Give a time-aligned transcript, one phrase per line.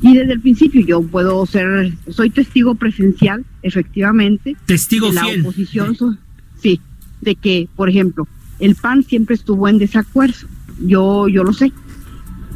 [0.00, 4.56] Y desde el principio yo puedo ser, soy testigo presencial, efectivamente.
[4.66, 5.40] Testigo de la fiel.
[5.40, 5.96] oposición,
[6.60, 6.80] sí,
[7.20, 8.28] de que, por ejemplo,
[8.60, 10.46] el PAN siempre estuvo en desacuerdo.
[10.80, 11.72] Yo, yo lo sé.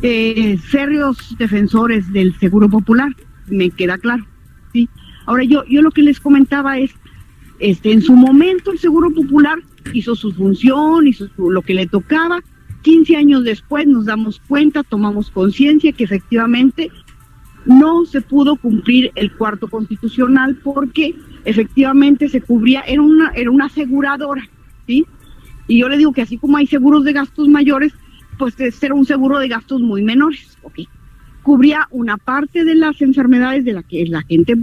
[0.02, 3.15] Eh, férreos defensores del Seguro Popular,
[3.49, 4.24] me queda claro.
[4.73, 4.88] Sí.
[5.27, 6.91] Ahora yo, yo lo que les comentaba es,
[7.61, 9.59] este, en su momento el Seguro Popular
[9.93, 12.41] hizo su función, hizo su- lo que le tocaba.
[12.83, 16.91] 15 años después nos damos cuenta, tomamos conciencia que efectivamente
[17.66, 23.66] no se pudo cumplir el cuarto constitucional porque efectivamente se cubría, era una, era una
[23.66, 24.43] aseguradora,
[24.87, 25.07] ¿sí?
[25.68, 27.93] Y yo le digo que así como hay seguros de gastos mayores,
[28.38, 30.80] pues era un seguro de gastos muy menores, ¿ok?
[31.43, 34.57] Cubría una parte de las enfermedades de la que la gente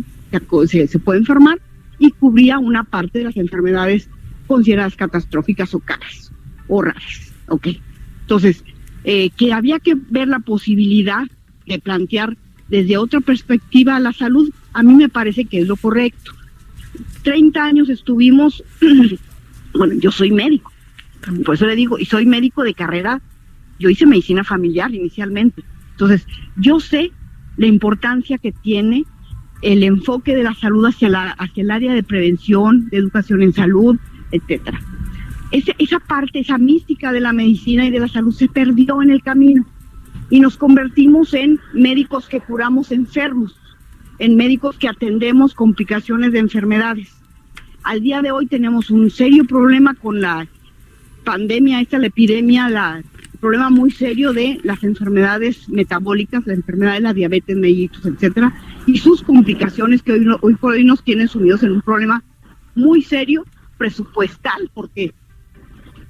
[0.67, 1.59] se, se puede enfermar
[1.97, 4.09] y cubría una parte de las enfermedades
[4.47, 6.31] consideradas catastróficas o caras
[6.67, 7.67] o raras, ¿ok?
[8.21, 8.63] Entonces,
[9.03, 11.25] eh, que había que ver la posibilidad
[11.65, 12.37] de plantear
[12.69, 16.31] desde otra perspectiva la salud, a mí me parece que es lo correcto.
[17.23, 18.63] 30 años estuvimos,
[19.73, 20.71] bueno, yo soy médico,
[21.45, 23.21] por eso le digo, y soy médico de carrera,
[23.79, 25.63] yo hice medicina familiar inicialmente.
[25.91, 27.11] Entonces, yo sé
[27.57, 29.05] la importancia que tiene
[29.61, 33.53] el enfoque de la salud hacia, la, hacia el área de prevención, de educación en
[33.53, 33.97] salud,
[34.31, 34.79] etcétera.
[35.51, 39.23] Esa parte, esa mística de la medicina y de la salud se perdió en el
[39.23, 39.65] camino
[40.29, 43.55] y nos convertimos en médicos que curamos enfermos,
[44.19, 47.09] en médicos que atendemos complicaciones de enfermedades.
[47.83, 50.47] Al día de hoy tenemos un serio problema con la
[51.23, 53.01] pandemia, esta la epidemia, la
[53.39, 58.53] problema muy serio de las enfermedades metabólicas, la enfermedad de la diabetes mellitus, etcétera,
[58.85, 62.23] y sus complicaciones que hoy, hoy por hoy nos tienen sumidos en un problema
[62.75, 63.45] muy serio
[63.77, 65.13] presupuestal, porque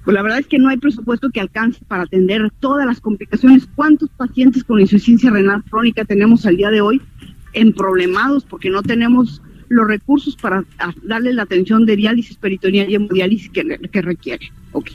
[0.04, 3.68] pues la verdad es que no hay presupuesto que alcance para atender todas las complicaciones.
[3.76, 7.02] ¿Cuántos pacientes con insuficiencia renal crónica tenemos al día de hoy
[7.54, 10.64] emproblemados porque no tenemos los recursos para
[11.04, 14.52] darle la atención de diálisis peritoneal y hemodiálisis que, que requiere?
[14.72, 14.92] Ok.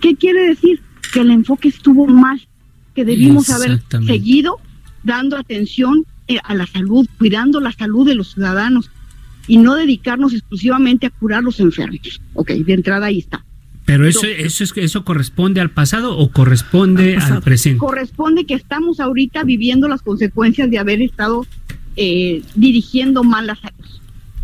[0.00, 0.80] ¿Qué quiere decir?
[1.12, 2.40] Que el enfoque estuvo mal,
[2.94, 4.58] que debimos haber seguido
[5.02, 8.90] dando atención eh, a la salud, cuidando la salud de los ciudadanos
[9.46, 12.20] y no dedicarnos exclusivamente a curar los enfermos.
[12.34, 13.44] Ok, de entrada ahí está.
[13.88, 17.78] Pero eso, eso, es, eso corresponde al pasado o corresponde Al presente.
[17.78, 21.46] corresponde que estamos ahorita viviendo las consecuencias de haber estado
[21.96, 23.86] eh, dirigiendo mal la salud.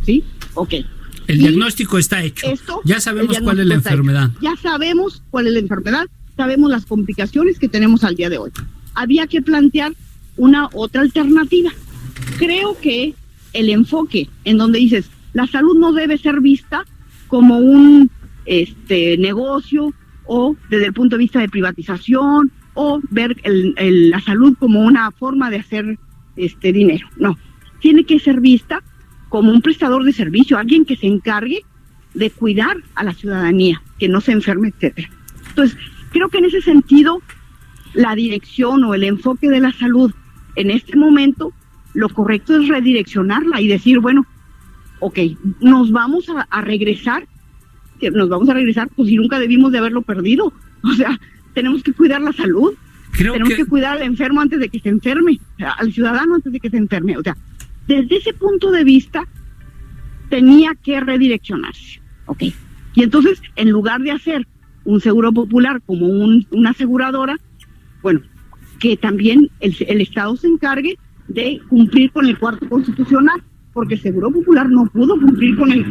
[0.07, 0.25] ¿Sí?
[0.55, 0.73] Ok.
[1.27, 2.47] El Y diagnóstico está hecho.
[2.47, 4.31] Esto, ya sabemos cuál es la enfermedad.
[4.31, 4.41] hecho.
[4.41, 6.07] Ya sabemos cuál es la enfermedad,
[6.39, 8.51] sabemos las complicaciones que tenemos al día de hoy.
[8.95, 9.93] Había que plantear
[10.39, 11.71] una otra alternativa.
[12.39, 13.15] Creo que
[13.53, 15.05] el enfoque en donde dices,
[15.35, 16.87] la salud no debe ser vista
[17.29, 18.11] como un
[18.47, 19.93] este negocio
[20.27, 24.81] o desde el punto de vista de privatización o ver el- el- la salud como
[24.81, 25.99] una forma de hacer
[26.37, 27.07] este dinero.
[27.17, 27.39] No,
[27.81, 28.83] tiene que ser vista
[29.29, 31.63] como un prestador de servicio, alguien que se encargue
[32.15, 35.11] de cuidar a la ciudadanía, que no se enferme, etcétera.
[35.49, 35.77] Entonces,
[36.13, 37.21] creo que en ese sentido,
[37.93, 40.13] la dirección o el enfoque de la salud
[40.57, 41.53] en este momento,
[41.93, 44.27] lo correcto es redireccionarla y decir, bueno,
[45.01, 45.19] ok,
[45.61, 47.27] nos vamos a, a regresar,
[48.01, 50.53] que nos vamos a regresar, pues si nunca debimos de haberlo perdido.
[50.83, 51.19] O sea,
[51.55, 52.73] tenemos que cuidar la salud,
[53.13, 55.39] Creo tenemos que, que cuidar al enfermo antes de que se enferme,
[55.79, 57.17] al ciudadano antes de que se enferme.
[57.17, 57.37] O sea,
[57.87, 59.25] desde ese punto de vista,
[60.29, 62.01] tenía que redireccionarse.
[62.27, 62.43] ¿ok?
[62.95, 64.47] Y entonces, en lugar de hacer
[64.85, 67.37] un seguro popular como un- una aseguradora,
[68.03, 68.21] bueno,
[68.79, 73.43] que también el, el Estado se encargue de cumplir con el cuarto constitucional,
[73.75, 75.85] porque el Seguro Popular no pudo cumplir con el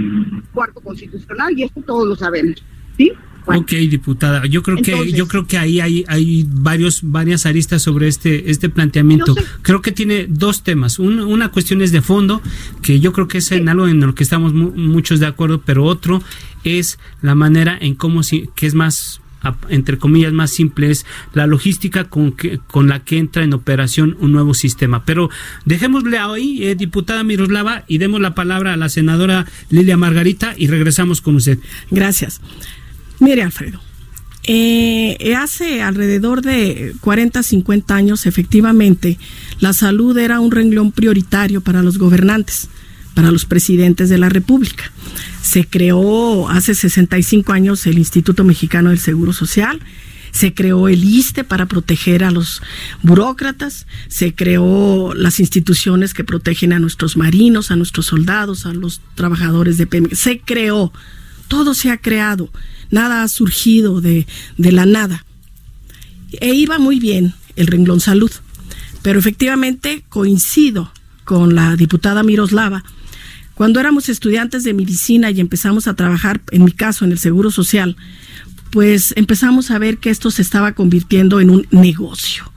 [0.53, 2.63] cuarto constitucional y esto todos lo sabemos.
[2.97, 3.11] ¿Sí?
[3.45, 7.81] Bueno, Ok, diputada, yo creo que yo creo que ahí hay, hay varios varias aristas
[7.81, 9.33] sobre este este planteamiento.
[9.33, 9.43] Sé.
[9.61, 10.97] Creo que tiene dos temas.
[10.97, 12.41] Un- una cuestión es de fondo,
[12.81, 15.61] que yo creo que es en algo en lo que estamos mu- muchos de acuerdo,
[15.65, 16.23] pero otro
[16.63, 19.19] es la manera en cómo si, que es más
[19.69, 24.15] entre comillas más simple es la logística con que con la que entra en operación
[24.19, 25.03] un nuevo sistema.
[25.05, 25.29] Pero
[25.65, 30.67] dejémosle ahí, eh, diputada Miroslava, y demos la palabra a la senadora Lilia Margarita y
[30.67, 31.59] regresamos con usted.
[31.91, 32.41] Gracias.
[33.19, 33.79] Mire, Alfredo,
[34.45, 39.17] eh, hace alrededor de 40, 50 años, efectivamente,
[39.59, 42.69] la salud era un renglón prioritario para los gobernantes.
[43.13, 44.91] Para los presidentes de la República.
[45.41, 49.79] Se creó hace 65 años el Instituto Mexicano del Seguro Social,
[50.31, 52.61] se creó el ISTE para proteger a los
[53.03, 58.99] burócratas, se creó las instituciones que protegen a nuestros marinos, a nuestros soldados, a los
[59.13, 60.91] trabajadores de Pemex, se creó,
[61.47, 62.51] todo se ha creado,
[62.89, 64.25] nada ha surgido de,
[64.57, 65.23] de la nada.
[66.41, 68.31] E iba muy bien el renglón salud,
[69.03, 70.91] pero efectivamente coincido
[71.25, 72.83] con la diputada Miroslava,
[73.55, 77.51] cuando éramos estudiantes de medicina y empezamos a trabajar, en mi caso, en el Seguro
[77.51, 77.95] Social,
[78.71, 82.51] pues empezamos a ver que esto se estaba convirtiendo en un negocio.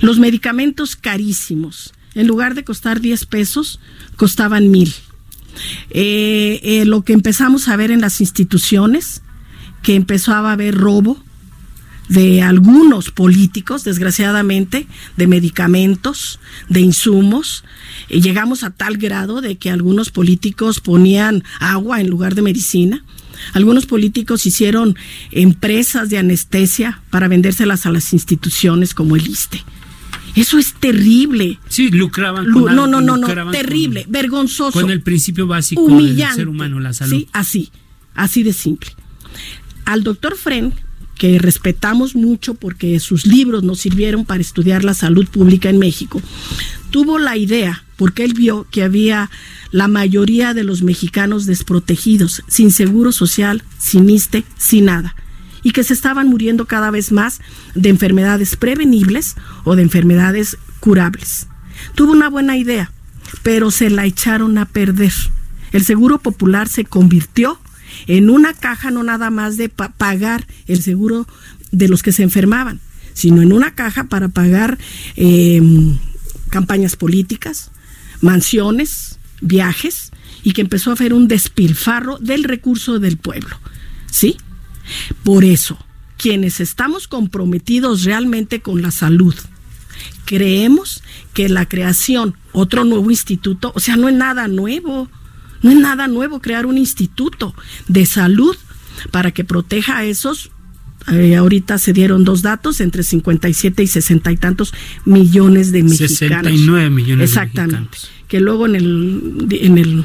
[0.00, 3.80] Los medicamentos carísimos, en lugar de costar 10 pesos,
[4.16, 4.94] costaban mil.
[5.90, 9.22] Eh, eh, lo que empezamos a ver en las instituciones,
[9.82, 11.22] que empezó a haber robo
[12.08, 14.86] de algunos políticos, desgraciadamente,
[15.16, 17.64] de medicamentos, de insumos.
[18.08, 23.04] Eh, llegamos a tal grado de que algunos políticos ponían agua en lugar de medicina.
[23.52, 24.96] Algunos políticos hicieron
[25.30, 29.64] empresas de anestesia para vendérselas a las instituciones como el ISTE.
[30.34, 31.58] Eso es terrible.
[31.68, 34.80] Sí, lucraban con No, no, no, no, terrible, vergonzoso.
[34.80, 37.12] Con el principio básico del ser humano, la salud.
[37.12, 37.70] Sí, así,
[38.14, 38.90] así de simple.
[39.84, 40.74] Al doctor Fren,
[41.16, 46.20] que respetamos mucho porque sus libros nos sirvieron para estudiar la salud pública en México,
[46.90, 49.30] tuvo la idea, porque él vio que había
[49.70, 55.14] la mayoría de los mexicanos desprotegidos, sin seguro social, sin ISTE, sin nada,
[55.62, 57.40] y que se estaban muriendo cada vez más
[57.74, 61.48] de enfermedades prevenibles o de enfermedades curables.
[61.94, 62.92] Tuvo una buena idea,
[63.42, 65.12] pero se la echaron a perder.
[65.72, 67.58] El Seguro Popular se convirtió
[68.06, 71.26] en una caja no nada más de pagar el seguro
[71.70, 72.80] de los que se enfermaban,
[73.12, 74.78] sino en una caja para pagar
[75.16, 75.98] em,
[76.50, 77.70] campañas políticas,
[78.20, 80.10] mansiones, viajes
[80.42, 83.58] y que empezó a hacer un despilfarro del recurso del pueblo.
[84.10, 84.36] ¿Sí?
[85.22, 85.78] Por eso,
[86.16, 89.34] quienes estamos comprometidos realmente con la salud,
[90.24, 91.02] creemos
[91.32, 95.08] que la creación, otro nuevo instituto, o sea, no es nada nuevo,
[95.64, 97.54] no es nada nuevo crear un instituto
[97.88, 98.54] de salud
[99.10, 100.50] para que proteja a esos
[101.12, 104.72] eh, ahorita se dieron dos datos, entre 57 y 60 y tantos
[105.04, 106.18] millones de mexicanos.
[106.18, 107.98] 69 millones Exactamente.
[108.28, 110.04] Que luego en el, en el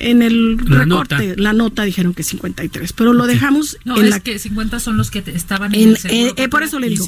[0.00, 1.42] en el la recorte, nota.
[1.42, 4.96] la nota dijeron que 53, pero lo dejamos no, en es la que 50 son
[4.96, 7.06] los que estaban en, el eh, eh, por eso le digo,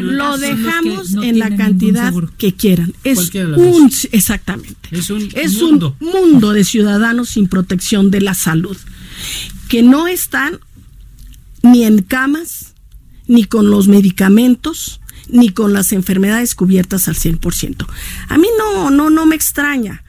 [0.00, 2.92] lo dejamos en la cantidad que quieran.
[3.04, 4.88] Es un exactamente.
[4.90, 5.96] Es un es mundo.
[6.00, 8.76] un mundo de ciudadanos sin protección de la salud
[9.68, 10.60] que no están
[11.62, 12.74] ni en camas,
[13.26, 17.86] ni con los medicamentos, ni con las enfermedades cubiertas al 100%.
[18.28, 20.04] A mí no, no, no me extraña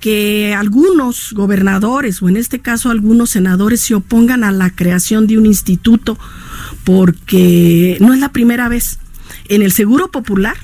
[0.00, 5.38] que algunos gobernadores o en este caso algunos senadores se opongan a la creación de
[5.38, 6.18] un instituto
[6.84, 8.98] porque no es la primera vez.
[9.48, 10.56] En el Seguro Popular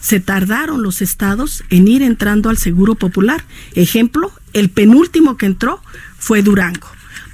[0.00, 3.44] se tardaron los estados en ir entrando al Seguro Popular.
[3.74, 5.82] Ejemplo, el penúltimo que entró
[6.18, 6.88] fue Durango.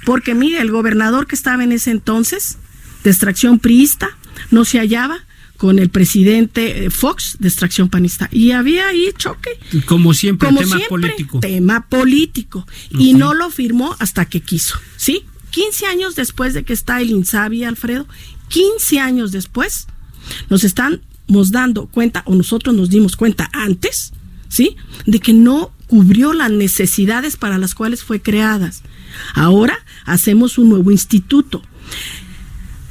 [0.05, 2.57] Porque mire, el gobernador que estaba en ese entonces,
[3.03, 4.09] de extracción priista,
[4.51, 5.19] no se hallaba
[5.63, 8.27] con el presidente eh, Fox de extracción panista.
[8.33, 9.51] Y había ahí choque.
[9.85, 11.39] Como siempre, tema político.
[11.39, 12.67] Tema político.
[12.89, 14.77] Y no lo firmó hasta que quiso.
[14.97, 15.23] ¿Sí?
[15.51, 18.09] 15 años después de que está el Insabi, Alfredo,
[18.49, 19.87] 15 años después,
[20.49, 20.99] nos estamos
[21.53, 24.11] dando cuenta, o nosotros nos dimos cuenta antes,
[24.49, 24.75] ¿sí?
[25.05, 28.83] De que no cubrió las necesidades para las cuales fue creadas.
[29.33, 31.61] Ahora hacemos un nuevo instituto.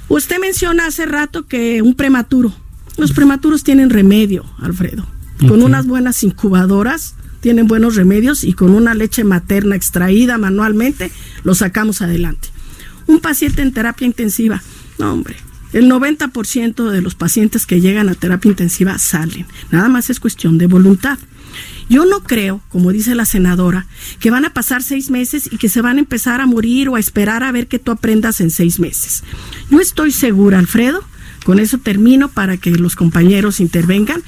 [0.09, 2.62] Usted menciona hace rato que un prematuro.
[2.97, 5.07] Los prematuros tienen remedio, Alfredo.
[5.49, 11.11] Con unas buenas incubadoras tienen buenos remedios y con una leche materna extraída manualmente
[11.43, 12.49] lo sacamos adelante.
[13.07, 14.63] Un paciente en terapia intensiva,
[14.99, 15.37] no hombre,
[15.73, 19.47] el 90% de los pacientes que llegan a terapia intensiva salen.
[19.71, 21.19] Nada más es cuestión de voluntad.
[21.89, 23.87] Yo no creo, como dice la senadora,
[24.21, 26.97] que van a pasar seis meses y que se van a empezar a morir o
[26.97, 29.25] a esperar a ver que tú aprendas en seis meses.
[29.71, 31.05] Yo estoy segura, Alfredo,
[31.45, 34.23] con eso termino para que los compañeros intervengan,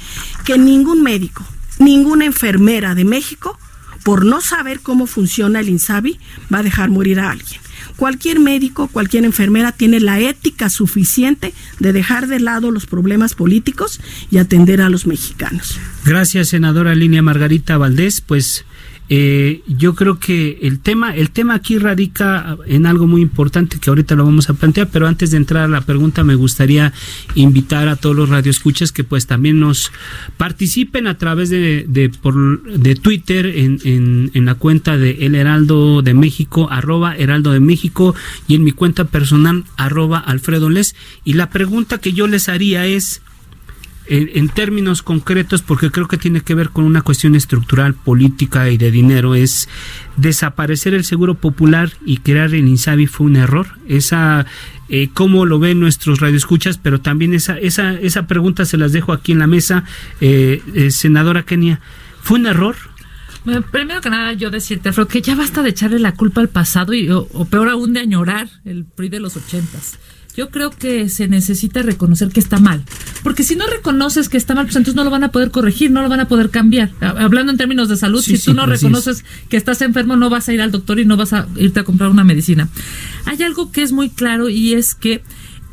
[0.44, 1.44] que ningún médico,
[1.78, 3.58] ninguna enfermera de México,
[4.02, 6.18] por no saber cómo funciona el INSABI,
[6.52, 7.64] va a dejar morir a alguien
[7.96, 14.00] cualquier médico, cualquier enfermera tiene la ética suficiente de dejar de lado los problemas políticos
[14.30, 15.78] y atender a los mexicanos.
[16.04, 18.20] Gracias, senadora Línea Margarita Valdés.
[18.20, 18.64] Pues
[19.08, 23.90] eh, yo creo que el tema, el tema aquí radica en algo muy importante que
[23.90, 26.92] ahorita lo vamos a plantear, pero antes de entrar a la pregunta me gustaría
[27.34, 29.92] invitar a todos los radioescuchas que pues también nos
[30.38, 35.34] participen a través de, de, por, de Twitter en, en, en, la cuenta de El
[35.34, 38.14] Heraldo de México, arroba Heraldo de México
[38.48, 40.94] y en mi cuenta personal, arroba Alfredo Les.
[41.24, 43.20] Y la pregunta que yo les haría es,
[44.06, 48.76] en, términos concretos, porque creo que tiene que ver con una cuestión estructural, política y
[48.76, 49.68] de dinero, es
[50.16, 53.66] desaparecer el Seguro Popular y crear el INSABI fue un error.
[53.88, 54.46] Esa,
[54.88, 59.12] eh, cómo lo ven nuestros radioescuchas, pero también esa, esa, esa pregunta se las dejo
[59.12, 59.84] aquí en la mesa,
[60.20, 61.80] eh, eh, senadora Kenia.
[62.22, 62.76] ¿Fue un error?
[63.70, 66.94] primero que nada, yo decirte, Alfredo, que ya basta de echarle la culpa al pasado
[66.94, 69.98] y, o, o peor aún de añorar el PRI de los ochentas
[70.36, 72.84] yo creo que se necesita reconocer que está mal.
[73.22, 75.90] Porque si no reconoces que está mal, pues entonces no lo van a poder corregir,
[75.90, 76.90] no lo van a poder cambiar.
[77.00, 80.52] Hablando en términos de salud, si tú no reconoces que estás enfermo, no vas a
[80.52, 82.68] ir al doctor y no vas a irte a comprar una medicina.
[83.26, 85.22] Hay algo que es muy claro y es que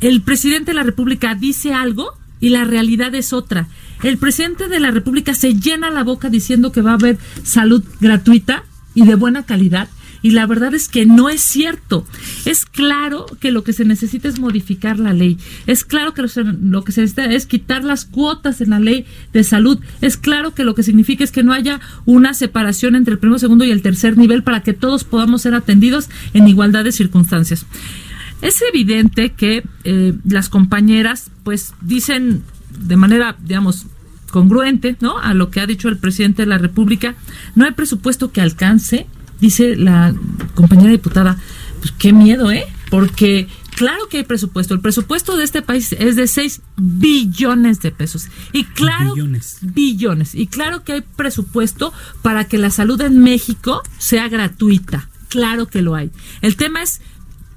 [0.00, 3.68] el presidente de la República dice algo y la realidad es otra.
[4.02, 7.84] El presidente de la República se llena la boca diciendo que va a haber salud
[8.00, 8.64] gratuita
[8.94, 9.88] y de buena calidad
[10.22, 12.06] y la verdad es que no es cierto.
[12.44, 15.38] Es claro que lo que se necesita es modificar la ley.
[15.66, 19.44] Es claro que lo que se necesita es quitar las cuotas en la ley de
[19.44, 19.78] salud.
[20.00, 23.38] Es claro que lo que significa es que no haya una separación entre el primero,
[23.38, 27.66] segundo y el tercer nivel para que todos podamos ser atendidos en igualdad de circunstancias.
[28.42, 33.86] Es evidente que eh, las compañeras pues dicen de manera, digamos,
[34.30, 35.18] congruente, ¿no?
[35.18, 37.14] A lo que ha dicho el presidente de la República,
[37.54, 39.06] no hay presupuesto que alcance
[39.42, 40.14] dice la
[40.54, 41.36] compañera diputada,
[41.80, 42.64] pues qué miedo, ¿eh?
[42.90, 44.72] Porque claro que hay presupuesto.
[44.72, 48.28] El presupuesto de este país es de 6 billones de pesos.
[48.52, 49.58] Y claro, billones.
[49.60, 50.34] billones.
[50.34, 55.08] Y claro que hay presupuesto para que la salud en México sea gratuita.
[55.28, 56.10] Claro que lo hay.
[56.40, 57.00] El tema es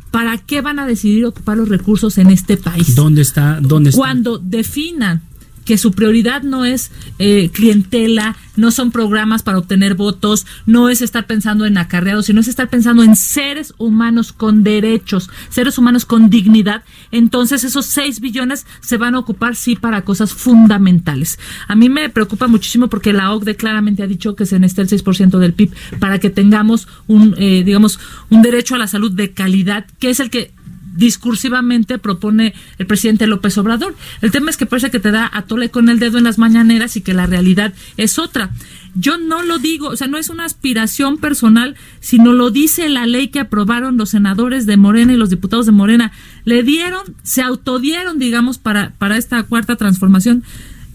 [0.09, 2.95] ¿para qué van a decidir ocupar los recursos en este país?
[2.95, 3.59] ¿Dónde está?
[3.61, 3.99] ¿Dónde está?
[3.99, 5.21] Cuando definan
[5.65, 11.01] que su prioridad no es eh, clientela, no son programas para obtener votos, no es
[11.01, 16.05] estar pensando en acarreados, sino es estar pensando en seres humanos con derechos, seres humanos
[16.05, 21.39] con dignidad, entonces esos 6 billones se van a ocupar sí para cosas fundamentales.
[21.67, 25.03] A mí me preocupa muchísimo porque la OCDE claramente ha dicho que se necesita el
[25.03, 29.31] 6% del PIB para que tengamos un, eh, digamos, un derecho a la salud de
[29.31, 30.54] calidad, que es el que
[30.95, 33.95] discursivamente propone el presidente López Obrador.
[34.21, 36.37] El tema es que parece que te da a tole con el dedo en las
[36.37, 38.51] mañaneras y que la realidad es otra.
[38.95, 43.05] Yo no lo digo, o sea, no es una aspiración personal, sino lo dice la
[43.05, 46.13] ley que aprobaron los senadores de Morena y los diputados de Morena.
[46.45, 50.43] Le dieron, se autodieron, digamos, para, para esta cuarta transformación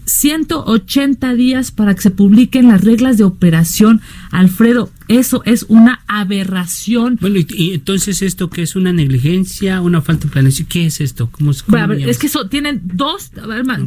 [0.05, 4.01] 180 días para que se publiquen las reglas de operación.
[4.31, 7.17] Alfredo, eso es una aberración.
[7.21, 11.29] Bueno, y, entonces esto que es una negligencia, una falta de planeación, ¿qué es esto?
[11.31, 13.31] ¿Cómo, es que eso tienen dos,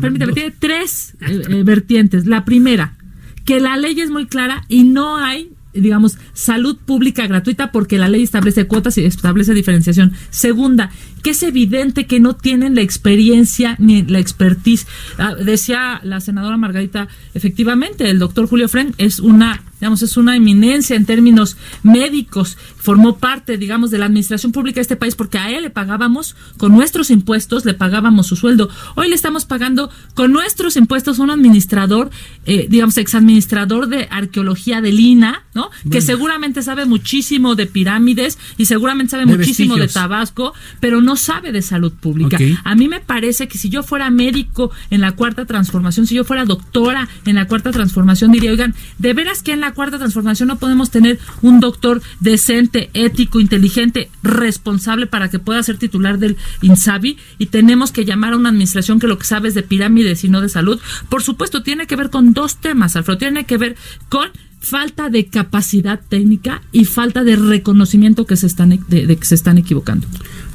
[0.01, 2.27] permítame, tiene tres eh, eh, vertientes.
[2.27, 2.97] La primera,
[3.45, 8.09] que la ley es muy clara y no hay digamos, salud pública gratuita porque la
[8.09, 10.13] ley establece cuotas y establece diferenciación.
[10.31, 10.91] Segunda,
[11.23, 14.87] que es evidente que no tienen la experiencia ni la expertise.
[15.19, 20.35] Ah, decía la senadora Margarita, efectivamente, el doctor Julio Fren es una digamos, es una
[20.35, 25.37] eminencia en términos médicos, formó parte, digamos, de la administración pública de este país porque
[25.37, 28.71] a él le pagábamos con nuestros impuestos, le pagábamos su sueldo.
[28.95, 32.11] Hoy le estamos pagando con nuestros impuestos a un administrador,
[32.47, 35.69] eh, digamos, exadministrador de arqueología de Lina, ¿no?
[35.91, 41.53] Que seguramente sabe muchísimo de pirámides y seguramente sabe muchísimo de Tabasco, pero no sabe
[41.53, 42.39] de salud pública.
[42.65, 46.25] A mí me parece que si yo fuera médico en la cuarta transformación, si yo
[46.25, 50.49] fuera doctora en la cuarta transformación, diría, oigan, de veras que en la cuarta transformación
[50.49, 56.37] no podemos tener un doctor decente, ético, inteligente, responsable para que pueda ser titular del
[56.63, 60.25] INSABI y tenemos que llamar a una administración que lo que sabe es de pirámides
[60.25, 60.81] y no de salud.
[61.09, 63.19] Por supuesto, tiene que ver con dos temas, Alfredo.
[63.19, 63.77] Tiene que ver
[64.09, 64.31] con
[64.65, 69.59] falta de capacidad técnica y falta de reconocimiento que se están de, que se están
[69.59, 70.07] equivocando.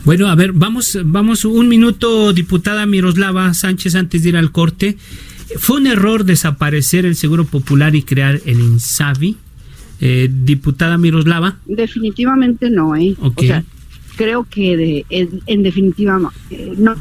[0.04, 4.98] Bueno, a ver, vamos vamos un minuto diputada Miroslava Sánchez antes de ir al corte.
[5.58, 9.38] ¿Fue un error desaparecer el Seguro Popular y crear el INSABI?
[10.02, 11.58] Eh, diputada Miroslava.
[11.66, 13.16] Definitivamente no, ¿eh?
[13.20, 13.64] O sea,
[14.16, 16.20] creo que en, definitiva
[16.52, 16.96] eh, no.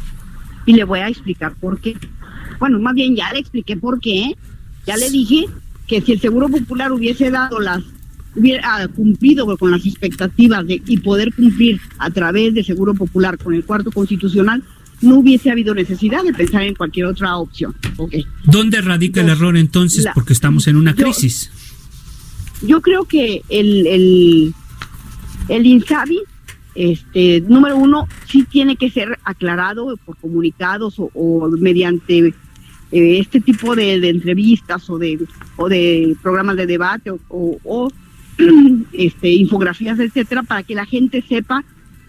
[0.66, 1.96] Y le voy a explicar por qué.
[2.58, 4.34] Bueno, más bien ya le expliqué por qué.
[4.86, 5.46] Ya le dije
[5.86, 7.82] que si el Seguro Popular hubiese dado las
[8.34, 13.54] hubiera cumplido con las expectativas de, y poder cumplir a través de Seguro Popular con
[13.54, 14.62] el cuarto constitucional,
[15.00, 17.74] no hubiese habido necesidad de pensar en cualquier otra opción.
[17.96, 18.24] Okay.
[18.44, 20.06] ¿Dónde radica el error entonces?
[20.14, 21.50] Porque estamos en una crisis.
[22.62, 24.54] yo creo que el, el,
[25.48, 26.20] el INSABI,
[26.74, 32.34] este, número uno, sí tiene que ser aclarado por comunicados o, mediante
[32.90, 35.18] eh, este tipo de, entrevistas o de,
[35.56, 37.90] o de programas de debate o, o
[38.92, 41.64] este, infografías, etcétera, para que la gente sepa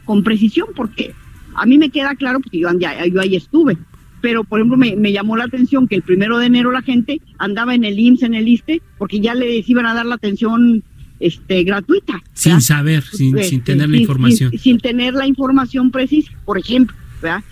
[0.05, 1.13] con precisión, porque
[1.59, 3.77] a mí me queda claro, porque yo, yo ahí estuve,
[4.21, 7.21] pero por ejemplo me, me, llamó la atención que el primero de enero la gente
[7.37, 10.83] andaba en el IMSS, en el ISTE, porque ya les iban a dar la atención
[11.19, 12.21] este gratuita.
[12.33, 14.51] Sin saber, sin, este, sin tener la información.
[14.57, 17.43] Sin, tener la información precisa, por ejemplo, ¿verdad?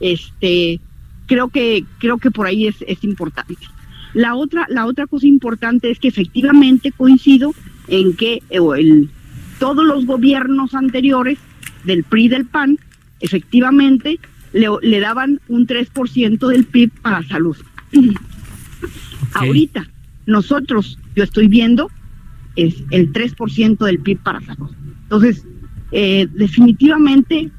[0.00, 0.80] Este,
[1.26, 3.56] creo que, creo que por ahí es, es importante.
[4.14, 7.52] La otra, la otra cosa importante es que efectivamente coincido
[7.88, 9.10] en que eh, el,
[9.58, 11.38] todos los gobiernos anteriores
[11.84, 12.78] del PRI y del PAN,
[13.20, 14.18] efectivamente,
[14.52, 17.56] le, daban un 3% del PIB para salud.
[19.34, 19.86] Ahorita,
[20.26, 21.90] nosotros, yo estoy viendo,
[22.56, 24.70] es el 3% del PIB para salud.
[25.02, 25.44] Entonces,
[25.92, 27.50] eh, definitivamente,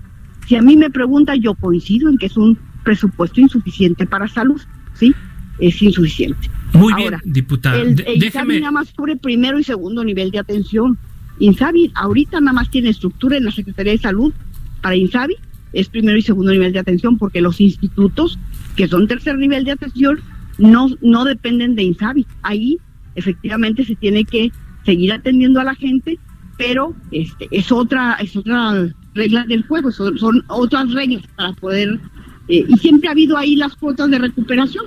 [0.47, 4.61] si a mí me pregunta, yo coincido en que es un presupuesto insuficiente para salud,
[4.93, 5.13] ¿sí?
[5.59, 6.49] Es insuficiente.
[6.73, 7.81] Muy bien, diputada.
[7.81, 10.97] El, el nada más cubre primero y segundo nivel de atención.
[11.39, 14.33] Insabi ahorita nada más tiene estructura en la Secretaría de Salud
[14.81, 15.35] para Insabi
[15.73, 18.39] es primero y segundo nivel de atención, porque los institutos
[18.75, 20.19] que son tercer nivel de atención
[20.57, 22.25] no, no dependen de INSABI.
[22.41, 22.77] Ahí
[23.15, 24.51] efectivamente se tiene que
[24.85, 26.17] seguir atendiendo a la gente,
[26.57, 31.99] pero este es otra, es otra regla del juego, son, son otras reglas para poder,
[32.47, 34.85] eh, y siempre ha habido ahí las cuotas de recuperación.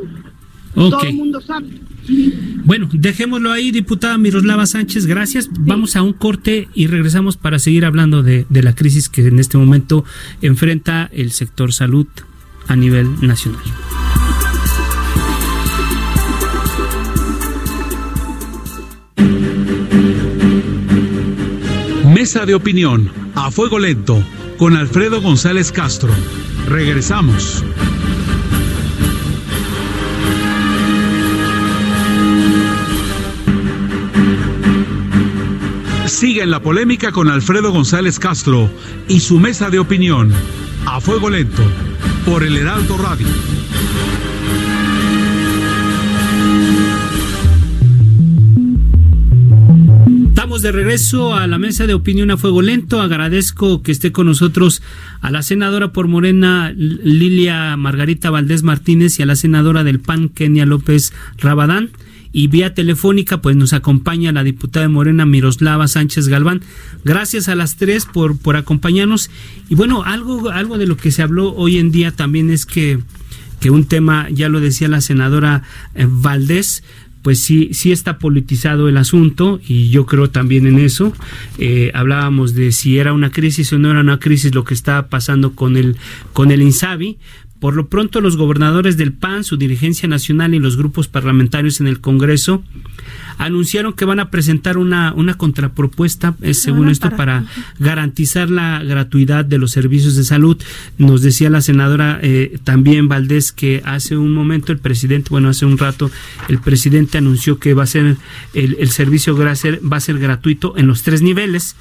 [0.75, 1.67] Todo el mundo sabe.
[2.65, 5.49] Bueno, dejémoslo ahí, diputada Miroslava Sánchez, gracias.
[5.59, 9.39] Vamos a un corte y regresamos para seguir hablando de, de la crisis que en
[9.39, 10.05] este momento
[10.43, 12.07] enfrenta el sector salud
[12.69, 13.63] a nivel nacional.
[22.15, 24.23] Mesa de opinión, a fuego lento,
[24.59, 26.13] con Alfredo González Castro.
[26.69, 27.65] Regresamos.
[36.11, 38.69] Sigue en la polémica con Alfredo González Castro
[39.09, 40.33] y su mesa de opinión.
[40.85, 41.63] A fuego lento.
[42.27, 43.29] Por el Heraldo Radio.
[50.29, 53.01] Estamos de regreso a la mesa de opinión a fuego lento.
[53.01, 54.83] Agradezco que esté con nosotros
[55.21, 60.29] a la senadora por Morena Lilia Margarita Valdés Martínez y a la senadora del PAN
[60.29, 61.91] Kenia López Rabadán
[62.33, 66.63] y vía telefónica pues nos acompaña la diputada de Morena Miroslava Sánchez Galván.
[67.05, 69.31] Gracias a las tres por, por acompañarnos.
[69.69, 72.99] Y bueno, algo, algo de lo que se habló hoy en día también es que,
[73.61, 75.63] que un tema, ya lo decía la senadora
[75.95, 76.85] eh, Valdés,
[77.23, 81.13] pues sí, sí está politizado el asunto y yo creo también en eso.
[81.59, 85.09] Eh, hablábamos de si era una crisis o no era una crisis lo que estaba
[85.09, 85.97] pasando con el,
[86.33, 87.19] con el INSABI,
[87.61, 91.87] por lo pronto, los gobernadores del PAN, su dirigencia nacional y los grupos parlamentarios en
[91.87, 92.65] el Congreso
[93.37, 97.45] anunciaron que van a presentar una, una contrapropuesta, eh, según esto, para
[97.79, 100.57] garantizar la gratuidad de los servicios de salud.
[100.97, 105.67] Nos decía la senadora eh, también Valdés que hace un momento el presidente, bueno, hace
[105.67, 106.11] un rato,
[106.49, 108.17] el presidente anunció que va a ser
[108.55, 111.77] el, el servicio va a ser gratuito en los tres niveles.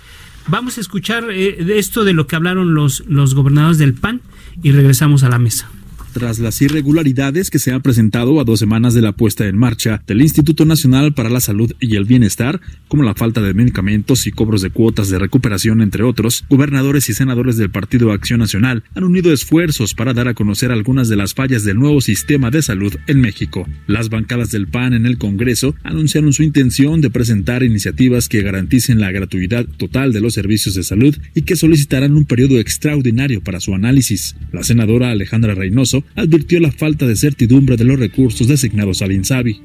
[0.50, 4.22] Vamos a escuchar eh, esto de lo que hablaron los, los gobernadores del PAN
[4.64, 5.70] y regresamos a la mesa
[6.10, 10.02] tras las irregularidades que se han presentado a dos semanas de la puesta en marcha
[10.08, 14.32] del Instituto Nacional para la Salud y el Bienestar, como la falta de medicamentos y
[14.32, 19.04] cobros de cuotas de recuperación, entre otros, gobernadores y senadores del Partido Acción Nacional han
[19.04, 22.94] unido esfuerzos para dar a conocer algunas de las fallas del nuevo sistema de salud
[23.08, 23.68] en México.
[23.88, 29.00] Las bancadas del PAN en el Congreso anunciaron su intención de presentar iniciativas que garanticen
[29.00, 33.60] la gratuidad total de los servicios de salud y que solicitarán un periodo extraordinario para
[33.60, 34.36] su análisis.
[34.52, 39.62] La senadora Alejandra Reynoso advirtió la falta de certidumbre de los recursos designados al INSABI.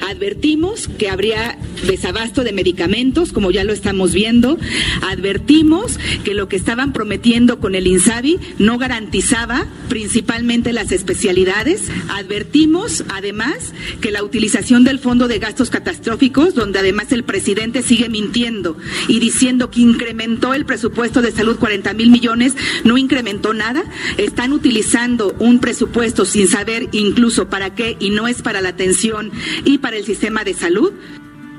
[0.00, 4.58] Advertimos que habría desabasto de medicamentos, como ya lo estamos viendo.
[5.02, 11.88] Advertimos que lo que estaban prometiendo con el INSABI no garantizaba principalmente las especialidades.
[12.08, 18.08] Advertimos, además, que la utilización del Fondo de Gastos Catastróficos, donde además el presidente sigue
[18.08, 18.76] mintiendo
[19.08, 23.84] y diciendo que incrementó el presupuesto de salud 40 mil millones, no incrementó nada.
[24.16, 29.30] Están utilizando un presupuesto sin saber incluso para qué y no es para la atención
[29.78, 30.92] para el sistema de salud.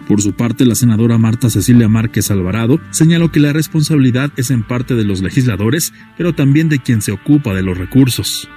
[0.07, 4.63] Por su parte, la senadora Marta Cecilia Márquez Alvarado señaló que la responsabilidad es en
[4.63, 8.49] parte de los legisladores, pero también de quien se ocupa de los recursos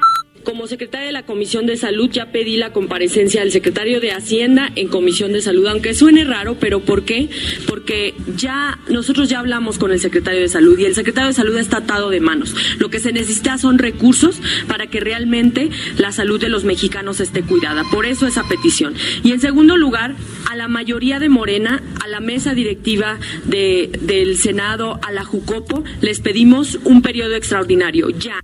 [0.44, 4.70] Como secretaria de la Comisión de Salud ya pedí la comparecencia del secretario de Hacienda
[4.76, 7.30] en Comisión de Salud, aunque suene raro, pero ¿por qué?
[7.66, 11.56] Porque ya nosotros ya hablamos con el secretario de Salud y el secretario de Salud
[11.56, 12.54] está atado de manos.
[12.78, 17.42] Lo que se necesita son recursos para que realmente la salud de los mexicanos esté
[17.42, 17.82] cuidada.
[17.90, 18.94] Por eso esa petición.
[19.22, 20.14] Y en segundo lugar,
[20.50, 25.84] a la mayoría de Morena, a la mesa directiva de, del Senado, a la Jucopo,
[26.02, 28.40] les pedimos un periodo extraordinario, ya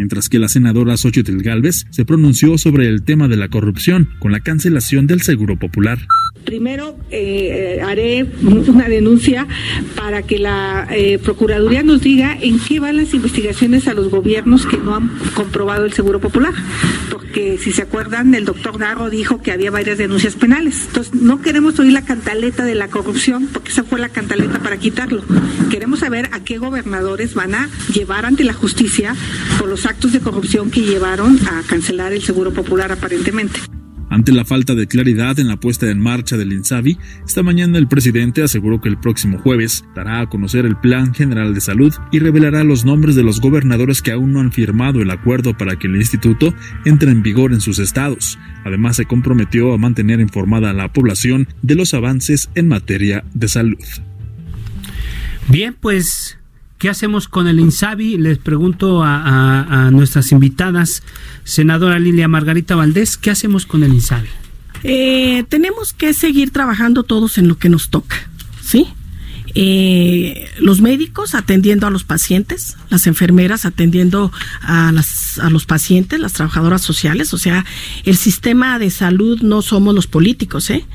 [0.00, 4.32] mientras que la senadora Xochitl Galvez se pronunció sobre el tema de la corrupción con
[4.32, 5.98] la cancelación del Seguro Popular.
[6.44, 9.46] Primero eh, haré una denuncia
[9.94, 14.66] para que la eh, Procuraduría nos diga en qué van las investigaciones a los gobiernos
[14.66, 16.54] que no han comprobado el Seguro Popular.
[17.10, 20.86] Porque si se acuerdan, el doctor Darro dijo que había varias denuncias penales.
[20.86, 24.78] Entonces, no queremos oír la cantaleta de la corrupción, porque esa fue la cantaleta para
[24.78, 25.22] quitarlo.
[25.70, 29.14] Queremos saber a qué gobernadores van a llevar ante la justicia
[29.58, 33.60] por los actos de corrupción que llevaron a cancelar el Seguro Popular aparentemente.
[34.10, 37.86] Ante la falta de claridad en la puesta en marcha del INSABI, esta mañana el
[37.86, 42.18] presidente aseguró que el próximo jueves dará a conocer el Plan General de Salud y
[42.18, 45.86] revelará los nombres de los gobernadores que aún no han firmado el acuerdo para que
[45.86, 46.52] el instituto
[46.84, 48.36] entre en vigor en sus estados.
[48.64, 53.46] Además, se comprometió a mantener informada a la población de los avances en materia de
[53.46, 53.78] salud.
[55.46, 56.39] Bien, pues
[56.80, 58.16] ¿Qué hacemos con el INSABI?
[58.16, 61.02] Les pregunto a, nuestras invitadas,
[61.44, 64.28] senadora Lilia Margarita Valdés, ¿qué hacemos con el INSABI?
[64.84, 68.16] Eh, tenemos que seguir trabajando todos en lo que nos toca,
[68.62, 68.88] ¿sí?
[69.54, 76.18] Eh, los médicos atendiendo a los pacientes, las enfermeras atendiendo a, las, a los pacientes,
[76.18, 77.66] las trabajadoras sociales, o sea,
[78.06, 80.86] el sistema de salud no somos los políticos, ¿eh?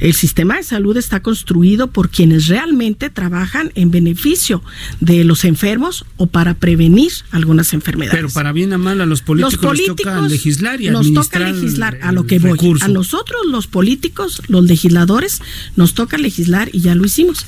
[0.00, 4.62] El sistema de salud está construido por quienes realmente trabajan en beneficio
[5.00, 8.16] de los enfermos o para prevenir algunas enfermedades.
[8.16, 11.98] Pero para bien o mal a los políticos, nos toca legislar y Nos toca legislar,
[12.02, 12.58] a lo que voy.
[12.80, 15.40] A nosotros los políticos, los legisladores,
[15.76, 17.46] nos toca legislar y ya lo hicimos.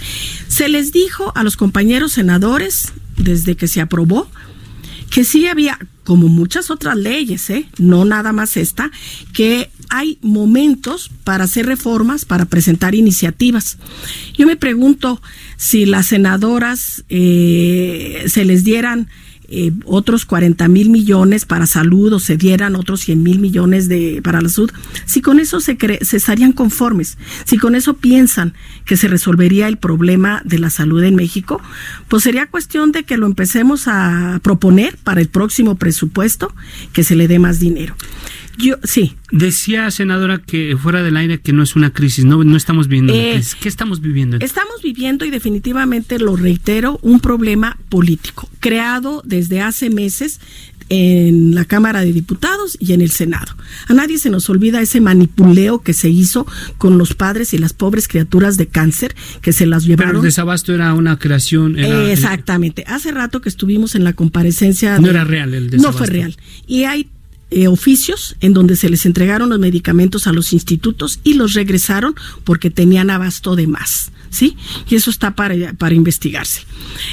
[0.48, 4.28] Se les dijo a los compañeros senadores desde que se aprobó
[5.10, 7.68] que sí había, como muchas otras leyes, ¿eh?
[7.78, 8.90] no nada más esta,
[9.32, 13.78] que hay momentos para hacer reformas, para presentar iniciativas.
[14.36, 15.20] Yo me pregunto
[15.56, 19.08] si las senadoras eh, se les dieran
[19.48, 24.20] eh, otros 40 mil millones para salud o se dieran otros 100 mil millones de,
[24.22, 24.72] para la salud,
[25.04, 29.76] si con eso se, se estarían conformes, si con eso piensan que se resolvería el
[29.76, 31.62] problema de la salud en México,
[32.08, 36.52] pues sería cuestión de que lo empecemos a proponer para el próximo presupuesto,
[36.92, 37.94] que se le dé más dinero.
[38.58, 39.16] Yo, sí.
[39.30, 43.12] Decía, senadora, que fuera del aire que no es una crisis, no, no estamos viviendo
[43.12, 43.54] una crisis.
[43.54, 44.38] ¿Qué estamos viviendo?
[44.40, 50.40] Estamos viviendo, y definitivamente lo reitero, un problema político, creado desde hace meses
[50.88, 53.52] en la Cámara de Diputados y en el Senado.
[53.88, 56.46] A nadie se nos olvida ese manipuleo que se hizo
[56.78, 60.10] con los padres y las pobres criaturas de cáncer que se las llevaron.
[60.10, 61.78] Pero el desabasto era una creación.
[61.78, 62.84] Exactamente.
[62.86, 64.98] Hace rato que estuvimos en la comparecencia.
[65.00, 65.92] No era real el desabasto.
[65.92, 66.36] No fue real.
[66.68, 67.08] Y hay
[67.50, 72.14] eh, oficios en donde se les entregaron los medicamentos a los institutos y los regresaron
[72.42, 74.56] porque tenían abasto de más, ¿sí?
[74.88, 76.62] Y eso está para, para investigarse.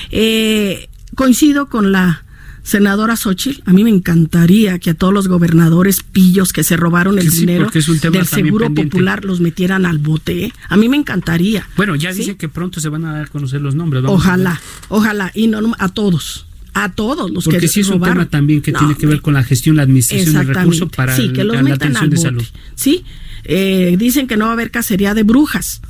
[0.10, 2.24] Eh, coincido con la
[2.64, 7.20] senadora Xochitl, a mí me encantaría que a todos los gobernadores pillos que se robaron
[7.20, 10.46] el dinero del Seguro Popular los metieran al bote.
[10.46, 10.54] ¿eh?
[10.70, 11.68] A mí me encantaría.
[11.76, 14.04] Bueno, ya dicen que pronto se van a dar a conocer los nombres.
[14.08, 18.28] ojalá, ojalá, y no a todos a todos los Porque que sí es un tema
[18.30, 21.44] también que tiene que ver con la gestión, la administración del recurso para sí, que
[21.44, 22.44] los la atención de salud.
[22.76, 23.04] Sí,
[23.44, 25.82] eh, dicen que no va a haber cacería de brujas,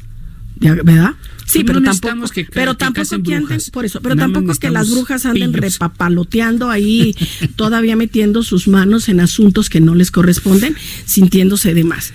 [0.60, 1.14] ¿verdad?
[1.46, 5.26] Sí, pero, tampoco, que, pero tampoco que anden, por eso, pero tampoco que las brujas
[5.26, 7.16] anden repapaloteando ahí,
[7.56, 12.14] todavía metiendo sus manos en asuntos que no les corresponden, sintiéndose de más.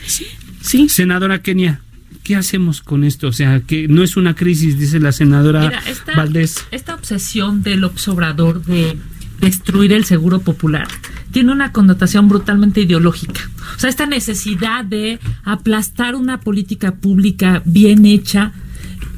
[0.61, 0.89] ¿Sí?
[0.89, 1.83] Senadora Kenia,
[2.29, 3.29] ¿qué hacemos con esto?
[3.29, 5.73] O sea, que no es una crisis, dice la senadora
[6.15, 6.57] Valdés.
[6.71, 8.99] Esta obsesión del obsobrador de
[9.41, 10.87] destruir el seguro popular
[11.33, 13.41] tiene una connotación brutalmente ideológica.
[13.77, 18.53] O sea, esta necesidad de aplastar una política pública bien hecha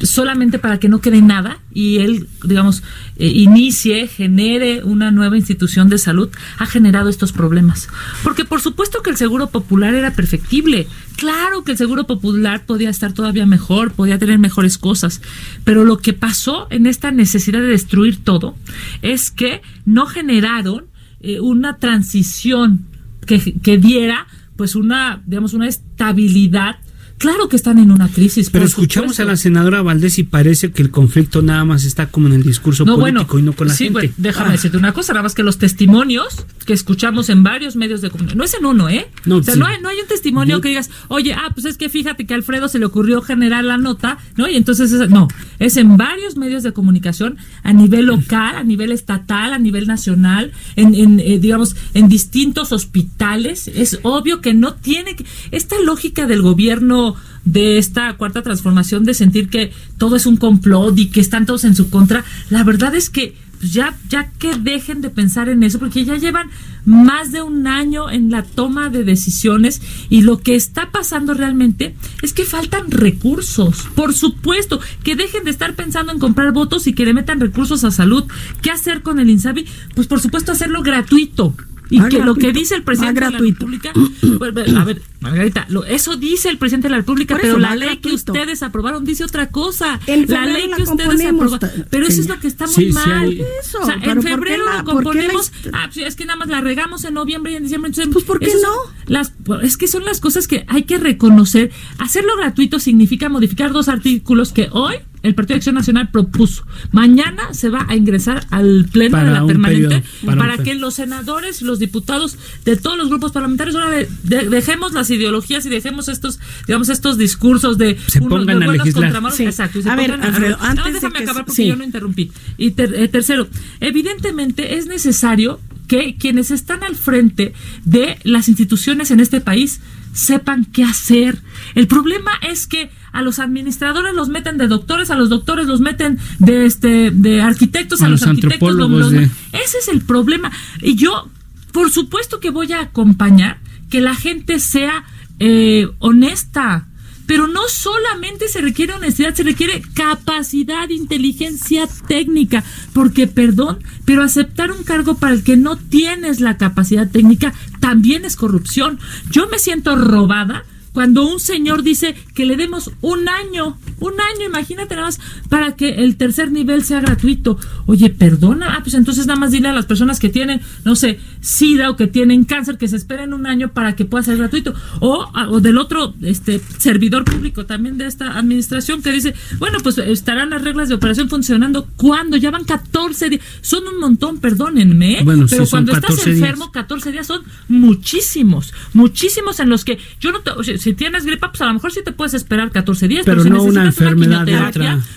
[0.02, 2.82] solamente para que no quede nada y él, digamos,
[3.16, 7.88] eh, inicie, genere una nueva institución de salud, ha generado estos problemas.
[8.22, 10.86] Porque por supuesto que el Seguro Popular era perfectible.
[11.16, 15.20] Claro que el Seguro Popular podía estar todavía mejor, podía tener mejores cosas.
[15.64, 18.56] Pero lo que pasó en esta necesidad de destruir todo
[19.02, 20.86] es que no generaron
[21.20, 22.86] eh, una transición
[23.26, 26.76] que, que diera pues una, digamos, una estabilidad
[27.20, 28.48] Claro que están en una crisis.
[28.48, 32.28] Pero escuchamos a la senadora Valdés y parece que el conflicto nada más está como
[32.28, 34.14] en el discurso político y no con la sí, gente.
[34.16, 34.52] déjame ah.
[34.52, 38.38] decirte una cosa, nada más que los testimonios que escuchamos en varios medios de comunicación,
[38.38, 39.06] no es en uno, ¿eh?
[39.26, 42.24] No, o sea, no, hay, un testimonio que digas, oye, ah, pues es que fíjate
[42.24, 44.48] que a Alfredo se le ocurrió generar la nota, ¿no?
[44.48, 45.28] Y entonces, no,
[45.59, 50.52] es en varios medios de comunicación a nivel local, a nivel estatal, a nivel nacional,
[50.74, 53.68] en, en eh, digamos, en distintos hospitales.
[53.68, 57.10] Es obvio que no tiene que, esta lógica del gobierno
[57.44, 61.64] de esta cuarta transformación de sentir que todo es un complot y que están todos
[61.64, 65.62] en su contra, la verdad es que pues ya, ya que dejen de pensar en
[65.62, 66.49] eso, porque ya llevan
[66.87, 71.94] más de un año en la toma de decisiones y lo que está pasando realmente
[72.23, 73.87] es que faltan recursos.
[73.94, 77.85] Por supuesto, que dejen de estar pensando en comprar votos y que le metan recursos
[77.85, 78.25] a salud.
[78.62, 79.66] ¿Qué hacer con el INSABI?
[79.94, 81.55] Pues por supuesto hacerlo gratuito.
[81.90, 83.92] Y ah, que lo que dice el presidente de la República,
[84.38, 87.98] pues, a ver, Margarita, lo, eso dice el presidente de la República, pero la ley
[87.98, 90.00] que ustedes aprobaron dice otra cosa.
[90.07, 93.38] la ley que ustedes aprobaron, pero eso es lo que está muy mal.
[93.81, 97.14] o sea, en febrero la, componemos, ah, pues, es que nada más la regamos en
[97.14, 97.88] noviembre y en diciembre.
[97.88, 98.72] Entonces, pues ¿por qué no?
[99.07, 101.72] Las, es que son las cosas que hay que reconocer.
[101.98, 106.64] Hacerlo gratuito significa modificar dos artículos que hoy el Partido de Acción Nacional propuso.
[106.92, 111.64] Mañana se va a ingresar al Pleno de la Permanente para, que los senadores y
[111.64, 116.88] los diputados de todos los grupos parlamentarios ahora dejemos las ideologías y dejemos estos, digamos,
[116.88, 119.14] estos discursos de se pongan a legislar.
[119.40, 119.80] Exacto.
[119.87, 122.33] a ver, Alfredo, antes déjame acabar porque yo no interrumpí.
[122.56, 123.48] Y eh, tercero,
[123.80, 127.52] evidentemente es necesario que quienes están al frente
[127.85, 129.80] de las instituciones en este país
[130.12, 131.40] sepan qué hacer.
[131.75, 135.81] El problema es que a los administradores los meten de doctores, a los doctores los
[135.81, 140.51] meten de este de arquitectos, a, los, arquitectos los, ese es el problema.
[140.81, 141.29] Y yo,
[141.73, 145.05] por supuesto que voy a acompañar que la gente sea
[145.38, 146.87] eh, honesta,
[147.31, 154.73] pero no solamente se requiere honestidad, se requiere capacidad, inteligencia técnica, porque perdón, pero aceptar
[154.73, 158.99] un cargo para el que no tienes la capacidad técnica también es corrupción.
[159.31, 164.46] Yo me siento robada cuando un señor dice que le demos un año, un año,
[164.46, 167.59] imagínate nada más, para que el tercer nivel sea gratuito.
[167.87, 171.20] Oye, perdona, ah, pues entonces nada más dile a las personas que tienen, no sé,
[171.40, 174.74] SIDA o que tienen cáncer, que se esperen un año para que pueda ser gratuito.
[175.00, 179.79] O, ah, o del otro este servidor público también de esta administración que dice, bueno,
[179.83, 183.42] pues estarán las reglas de operación funcionando cuando ya van 14 días.
[183.61, 185.24] Son un montón, perdónenme, ¿eh?
[185.48, 190.50] pero cuando estás enfermo, 14 días son muchísimos, muchísimos en los que yo no te,
[190.81, 193.62] si tienes gripa, pues a lo mejor sí te puedes esperar 14 días, pero, no
[193.62, 194.47] una enfermedad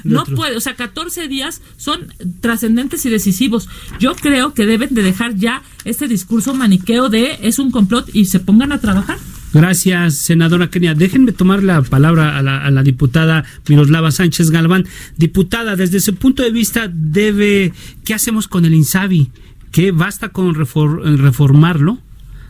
[0.04, 2.08] no puede, o sea, 14 días son
[2.41, 3.69] trascendentes y decisivos.
[3.99, 8.26] Yo creo que deben de dejar ya este discurso maniqueo de es un complot y
[8.26, 9.17] se pongan a trabajar.
[9.54, 10.95] Gracias, senadora Kenia.
[10.95, 14.86] Déjenme tomar la palabra a la, a la, diputada Miroslava Sánchez Galván.
[15.15, 17.71] Diputada, desde su punto de vista, debe,
[18.04, 19.30] ¿qué hacemos con el INSABI?
[19.71, 21.99] ¿Qué basta con reformarlo?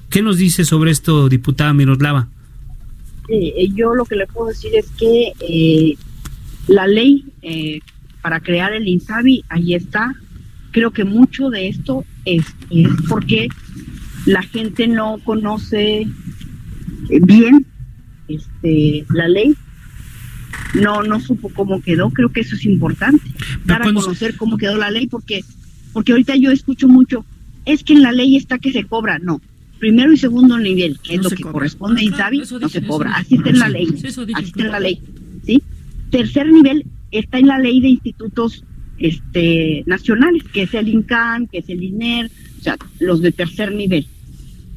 [0.09, 2.29] ¿Qué nos dice sobre esto, diputada Miroslava?
[3.29, 5.95] Eh, yo lo que le puedo decir es que eh,
[6.67, 7.79] la ley eh,
[8.21, 10.13] para crear el INSABI, ahí está.
[10.71, 13.49] Creo que mucho de esto es, es porque
[14.25, 16.07] la gente no conoce
[17.09, 17.65] bien
[18.27, 19.55] este, la ley,
[20.73, 23.23] no no supo cómo quedó, creo que eso es importante,
[23.65, 25.43] dar a conocer cómo quedó la ley, porque
[25.91, 27.25] porque ahorita yo escucho mucho,
[27.65, 29.41] es que en la ley está que se cobra, no,
[29.83, 33.15] primero y segundo nivel, que es lo que corresponde a INSABI, no se cobra.
[33.15, 33.87] Así está en la ley.
[33.91, 35.01] Así está en la ley.
[35.45, 35.61] ¿sí?
[36.09, 38.63] Tercer nivel está en la ley de institutos
[38.97, 43.75] este nacionales, que es el INCAN, que es el INER, o sea, los de tercer
[43.75, 44.07] nivel.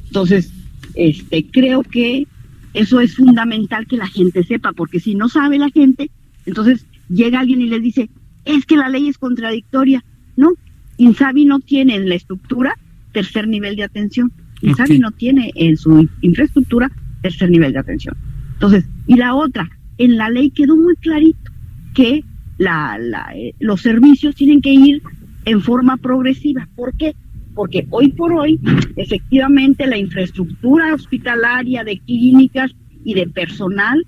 [0.07, 0.51] Entonces,
[0.95, 2.27] este creo que
[2.73, 6.11] eso es fundamental que la gente sepa, porque si no sabe la gente,
[6.45, 8.09] entonces llega alguien y le dice,
[8.43, 10.03] es que la ley es contradictoria.
[10.35, 10.49] No,
[10.97, 12.75] INSABI no tiene en la estructura
[13.13, 14.33] tercer nivel de atención.
[14.61, 16.91] INSABI no tiene en su infraestructura
[17.21, 18.15] tercer nivel de atención.
[18.53, 21.51] Entonces, y la otra, en la ley quedó muy clarito
[21.93, 22.23] que
[22.57, 25.01] la, la, eh, los servicios tienen que ir
[25.45, 26.67] en forma progresiva.
[26.75, 27.15] ¿Por qué?
[27.53, 28.59] Porque hoy por hoy,
[28.95, 32.71] efectivamente, la infraestructura hospitalaria de clínicas
[33.03, 34.05] y de personal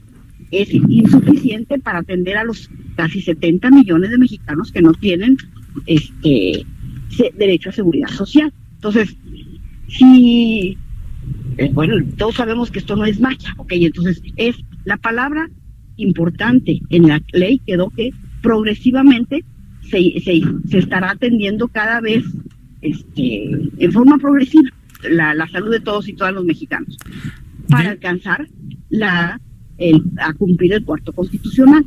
[0.51, 5.37] es insuficiente para atender a los casi 70 millones de mexicanos que no tienen
[5.85, 6.65] este
[7.37, 8.51] derecho a seguridad social.
[8.75, 9.15] Entonces,
[9.89, 10.77] si,
[11.57, 15.49] eh, bueno, todos sabemos que esto no es magia, ok, entonces es la palabra
[15.97, 19.43] importante en la ley quedó que progresivamente
[19.89, 22.23] se, se, estará atendiendo cada vez
[22.81, 24.69] este, en forma progresiva
[25.09, 26.97] la, la salud de todos y todas los mexicanos
[27.67, 28.47] para alcanzar
[28.89, 29.39] la
[29.79, 31.85] el, a cumplir el cuarto constitucional.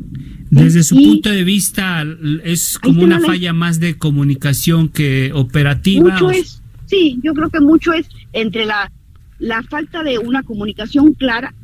[0.51, 2.05] Desde su punto de vista,
[2.45, 6.13] es como una falla más de comunicación que operativa.
[6.13, 6.62] Mucho es,
[6.93, 8.93] sí, yo creo que mucho es entre la,
[9.39, 11.55] la falta de una comunicación clara,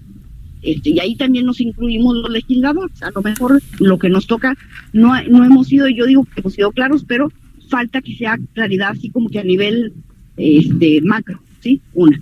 [0.62, 3.02] este, y ahí también nos incluimos los legisladores.
[3.02, 4.56] A lo mejor lo que nos toca,
[4.94, 7.30] no, no hemos sido, yo digo que hemos sido claros, pero
[7.68, 9.92] falta que sea claridad así como que a nivel
[10.38, 11.82] este, macro, ¿sí?
[11.92, 12.18] Una.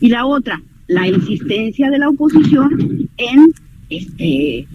[0.00, 3.52] Y la otra, la insistencia de la oposición en
[3.90, 4.68] este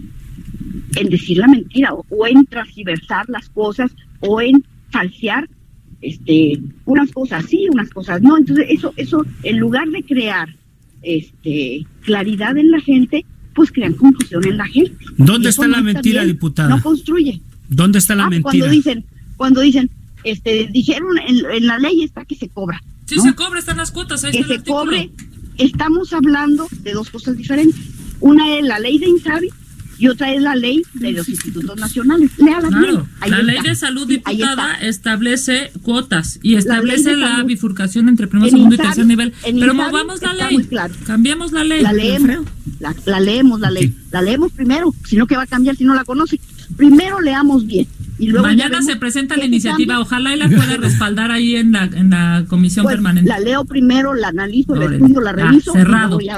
[0.96, 3.90] en decir la mentira o, en transversar las cosas
[4.20, 5.48] o en falsear
[6.00, 8.36] este unas cosas sí unas cosas no.
[8.36, 10.54] Entonces eso eso en lugar de crear
[11.02, 15.04] este claridad en la gente pues crean confusión en la gente.
[15.16, 17.40] Dónde está la mentira diputada no construye.
[17.68, 19.04] Dónde está la ah, mentira cuando dicen
[19.36, 19.90] cuando dicen
[20.24, 24.22] este dijeron en, la ley está que se cobra sí se cobra están las cuotas
[24.24, 25.10] ahí que se cobre.
[25.56, 27.80] estamos hablando de dos cosas diferentes.
[28.20, 29.50] Una es la ley de Insabi
[30.00, 32.30] y otra es la ley de los institutos nacionales.
[32.34, 38.76] claro, la ley de salud diputada establece cuotas y establece la, bifurcación entre primer, segundo
[38.76, 39.34] y tercer nivel.
[39.42, 40.66] Pero movamos la ley.
[41.06, 41.82] Cambiemos la ley.
[41.82, 42.46] La leemos,
[42.78, 43.94] la, leemos la ley.
[44.10, 46.40] La leemos primero, sino que va a cambiar si no la conoce.
[46.78, 47.86] Primero leamos bien.
[48.20, 51.84] Y luego Mañana se presenta la iniciativa, ojalá y la pueda respaldar ahí en la,
[51.84, 53.28] en la comisión pues, permanente.
[53.28, 55.72] La leo primero, la analizo, la estudio, la reviso.
[55.72, 56.20] cerrado.
[56.20, 56.36] ya,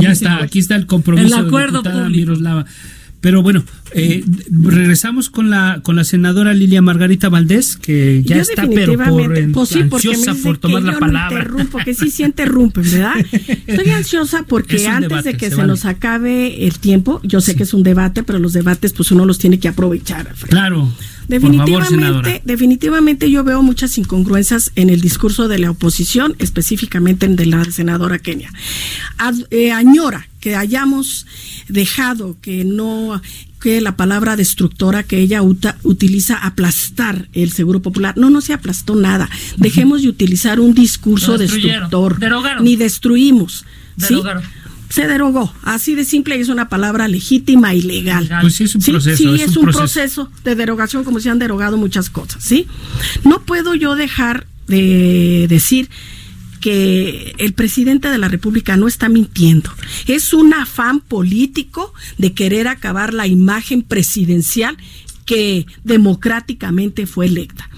[0.00, 2.66] ya, está, aquí está el compromiso el acuerdo de la Miroslava.
[3.20, 8.66] Pero bueno, eh, regresamos con la con la senadora Lilia Margarita Valdés, que ya está,
[8.66, 11.40] pero por pues sí, ansiosa por tomar la palabra.
[11.40, 13.14] interrumpo, que sí se interrumpen, ¿verdad?
[13.66, 17.74] Estoy ansiosa porque antes de que se, nos acabe el tiempo, yo sé que es
[17.74, 20.34] un debate, pero los debates pues uno los tiene que aprovechar.
[20.48, 20.90] Claro.
[21.28, 27.46] Definitivamente, definitivamente yo veo muchas incongruencias en el discurso de la oposición, específicamente en de
[27.46, 28.52] la senadora Kenia.
[29.50, 31.26] Eh, añora que hayamos
[31.68, 33.22] dejado que no
[33.64, 38.14] que la palabra destructora que ella utiliza aplastar el seguro popular.
[38.14, 39.30] No, no se aplastó nada.
[39.56, 42.18] Dejemos de utilizar un discurso destructor.
[42.60, 43.64] Ni destruimos.
[43.96, 44.20] ¿sí?
[44.90, 45.50] se derogó.
[45.62, 48.28] Así de simple, es una palabra legítima y legal.
[48.42, 49.16] Pues sí, es un proceso.
[49.16, 50.30] Sí, es, un, proceso.
[50.44, 52.66] de derogación, como se han derogado muchas cosas, ¿sí?
[53.24, 55.88] No puedo yo dejar de decir
[56.64, 59.70] que el presidente de la República no está mintiendo.
[60.06, 64.78] Es un afán político de querer acabar la imagen presidencial
[65.26, 67.68] que democráticamente fue electa.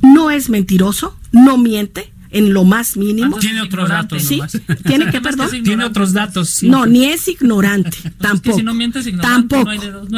[0.00, 3.38] No es mentiroso, no miente, en lo más mínimo.
[3.38, 4.22] Tiene otros datos.
[4.22, 4.40] Sí,
[4.86, 5.48] tiene que, perdón.
[5.62, 6.62] Tiene otros datos.
[6.62, 8.60] No, ni es ignorante, tampoco.
[9.20, 9.70] tampoco,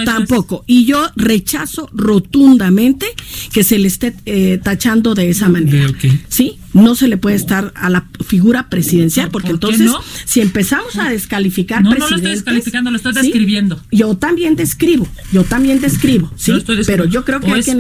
[0.05, 0.65] tampoco.
[0.67, 3.07] Y yo rechazo rotundamente
[3.53, 5.89] que se le esté eh, tachando de esa manera.
[6.29, 9.91] Sí, no se le puede estar a la figura presidencial, porque entonces,
[10.25, 13.81] si empezamos a descalificar no, No lo estoy descalificando, lo estoy describiendo.
[13.91, 16.53] Yo también describo, yo también describo, sí,
[16.87, 17.75] pero yo creo que, en, este,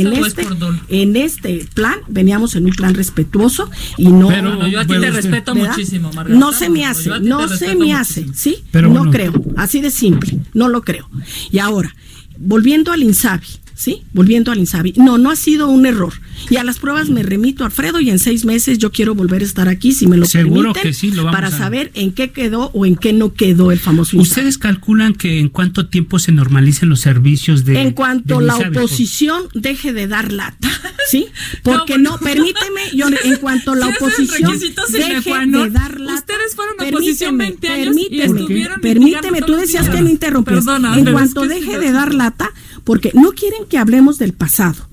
[0.00, 0.46] en, este,
[0.88, 3.63] en este plan veníamos en un plan respetuoso
[3.96, 4.28] y no...
[4.28, 6.38] Pero, yo a ti te respeto muchísimo, Margarita.
[6.38, 8.64] No se me hace, no se me hace, ¿sí?
[8.70, 11.08] Pero no creo, así de simple, no lo creo.
[11.50, 11.94] Y ahora,
[12.38, 14.02] volviendo al INSABI, ¿sí?
[14.12, 14.94] Volviendo al INSABI.
[14.96, 16.12] No, no ha sido un error.
[16.50, 19.44] Y a las pruebas me remito, Alfredo, y en seis meses yo quiero volver a
[19.44, 22.70] estar aquí, si me lo Seguro permiten, que sí, lo para saber en qué quedó
[22.74, 26.88] o en qué no quedó el famoso ¿Ustedes calculan que en cuánto tiempo se normalicen
[26.88, 30.68] los servicios de En cuanto la oposición deje de dar lata,
[31.10, 31.26] ¿sí?
[31.62, 34.58] Porque no, permíteme, yo en cuanto la oposición
[34.92, 36.14] deje de dar lata.
[36.14, 40.64] Ustedes fueron oposición 20 años permíteme, permíteme, tú decías que me interrumpías.
[40.96, 42.50] En cuanto deje de dar lata,
[42.84, 44.88] porque no quieren que hablemos del pasado.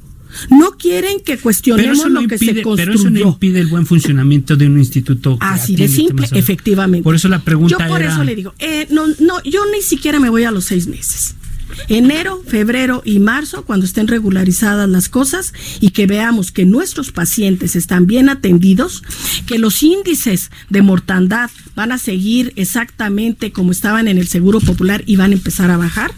[0.50, 2.76] No quieren que cuestionemos lo que se construyó.
[2.76, 5.38] Pero eso no impide el buen funcionamiento de un instituto.
[5.40, 7.04] Así de simple, efectivamente.
[7.04, 10.20] Por eso la pregunta Yo por eso le digo, eh, no, no, yo ni siquiera
[10.20, 11.36] me voy a los seis meses
[11.88, 17.76] enero, febrero y marzo, cuando estén regularizadas las cosas y que veamos que nuestros pacientes
[17.76, 19.04] están bien atendidos,
[19.46, 25.04] que los índices de mortandad van a seguir exactamente como estaban en el Seguro Popular
[25.06, 26.12] y van a empezar a bajar,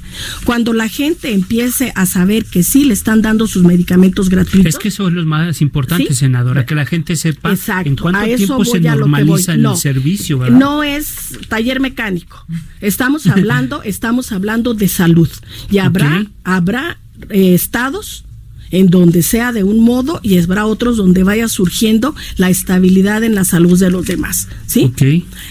[0.46, 4.76] cuando la gente empiece a saber que sí le están dando sus medicamentos gratuitos.
[4.76, 8.66] Es que eso es lo más importante, senadora, que la gente sepa en cuánto tiempo
[8.66, 10.40] se normaliza el servicio.
[10.40, 10.58] ¿verdad?
[10.58, 12.46] No es taller mecánico.
[12.82, 15.30] Estamos hablando, estamos hablando de salud.
[15.70, 16.98] Y habrá, habrá
[17.30, 18.26] eh, estados
[18.72, 23.36] en donde sea de un modo y habrá otros donde vaya surgiendo la estabilidad en
[23.36, 24.48] la salud de los demás.
[24.66, 24.92] ¿sí?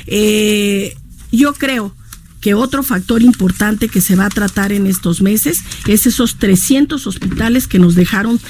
[0.07, 0.97] Eh,
[1.31, 1.95] yo creo
[2.41, 7.07] que otro factor importante que se va a tratar en estos meses es esos 300
[7.07, 8.41] hospitales que nos dejaron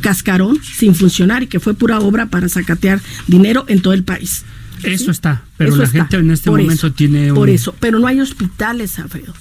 [0.00, 4.44] cascarón sin funcionar y que fue pura obra para sacatear dinero en todo el país.
[4.82, 8.98] Eso está, pero la gente en este momento tiene Por eso, pero no hay hospitales,
[8.98, 9.32] Alfredo.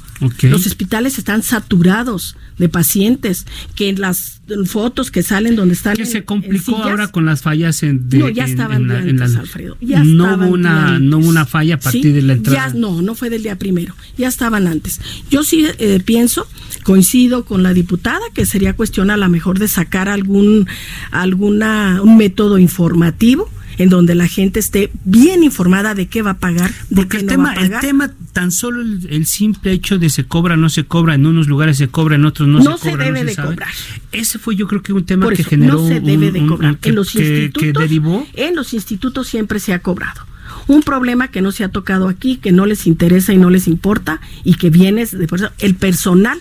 [0.43, 3.45] Los hospitales están saturados de pacientes
[3.76, 7.84] que en las fotos que salen donde están que se complicó ahora con las fallas
[7.84, 12.13] en no ya estaban en, Alfredo no hubo una no hubo una falla a partir
[12.13, 12.74] de la entrada.
[12.74, 15.01] no no fue del día primero ya estaban antes.
[15.30, 16.47] Yo sí eh, pienso
[16.84, 20.68] coincido con la diputada que sería cuestión a lo mejor de sacar algún
[21.11, 26.38] alguna un método informativo en donde la gente esté bien informada de qué va a
[26.38, 27.73] pagar, de Porque qué el no tema, va a pagar.
[27.84, 31.47] El tema, tan solo el, simple hecho de se cobra, no se cobra, en unos
[31.47, 33.05] lugares se cobra, en otros no, no se cobra.
[33.05, 33.47] Debe no de se sabe.
[33.49, 33.69] cobrar.
[34.11, 36.43] Ese fue yo creo que un tema Por que generó no se debe de un-
[36.45, 36.78] un- cobrar.
[36.78, 40.21] que- en los que- que institutos, derivó en los institutos siempre se ha cobrado.
[40.67, 43.67] Un problema que no se ha tocado aquí, que no les interesa y no les
[43.67, 46.39] importa y que viene de por eso, el personal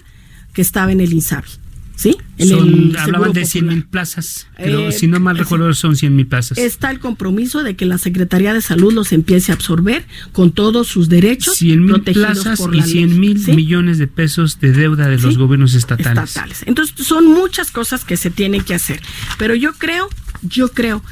[0.52, 1.50] que estaba en el INSABI.
[1.96, 2.16] ¿Sí?
[2.38, 3.74] En Son- el hablaban de 100 Popular.
[3.76, 4.48] mil plazas.
[4.58, 6.58] Pero Eh, si no mal recuerdo, son 100 mil plazas.
[6.58, 10.88] Está el compromiso de que la Secretaría de Salud los empiece a absorber con todos
[10.88, 13.52] sus derechos 100 mil plazas por y la 100 ley, mil ¿sí?
[13.52, 16.24] millones de pesos de deuda de los gobiernos estatales.
[16.30, 16.62] estatales.
[16.66, 19.00] Entonces, son muchas cosas que se tienen que hacer.
[19.38, 20.08] Pero yo creo,
[20.42, 21.02] yo creo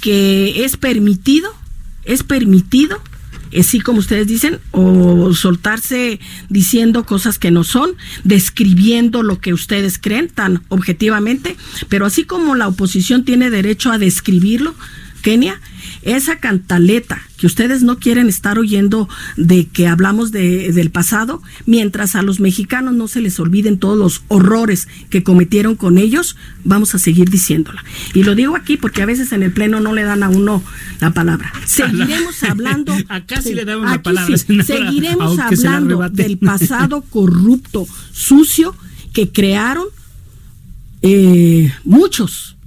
[0.00, 1.50] que es permitido,
[2.04, 3.02] es permitido,
[3.56, 7.92] así como ustedes dicen, o soltarse diciendo cosas que no son,
[8.24, 11.56] describiendo lo que ustedes creen tan objetivamente,
[11.88, 14.74] pero así como la oposición tiene derecho a describirlo,
[15.22, 15.60] Kenia,
[16.02, 22.16] esa cantaleta que ustedes no quieren estar oyendo de que hablamos de, del pasado, mientras
[22.16, 26.94] a los mexicanos no se les olviden todos los horrores que cometieron con ellos, vamos
[26.94, 27.84] a seguir diciéndola.
[28.12, 30.62] Y lo digo aquí porque a veces en el Pleno no le dan a uno
[31.00, 31.52] la palabra.
[31.64, 32.92] Seguiremos hablando.
[33.08, 38.74] Acá sí le damos la palabra, sí, seguiremos se hablando del pasado corrupto, sucio,
[39.12, 39.86] que crearon
[41.02, 42.57] eh, muchos.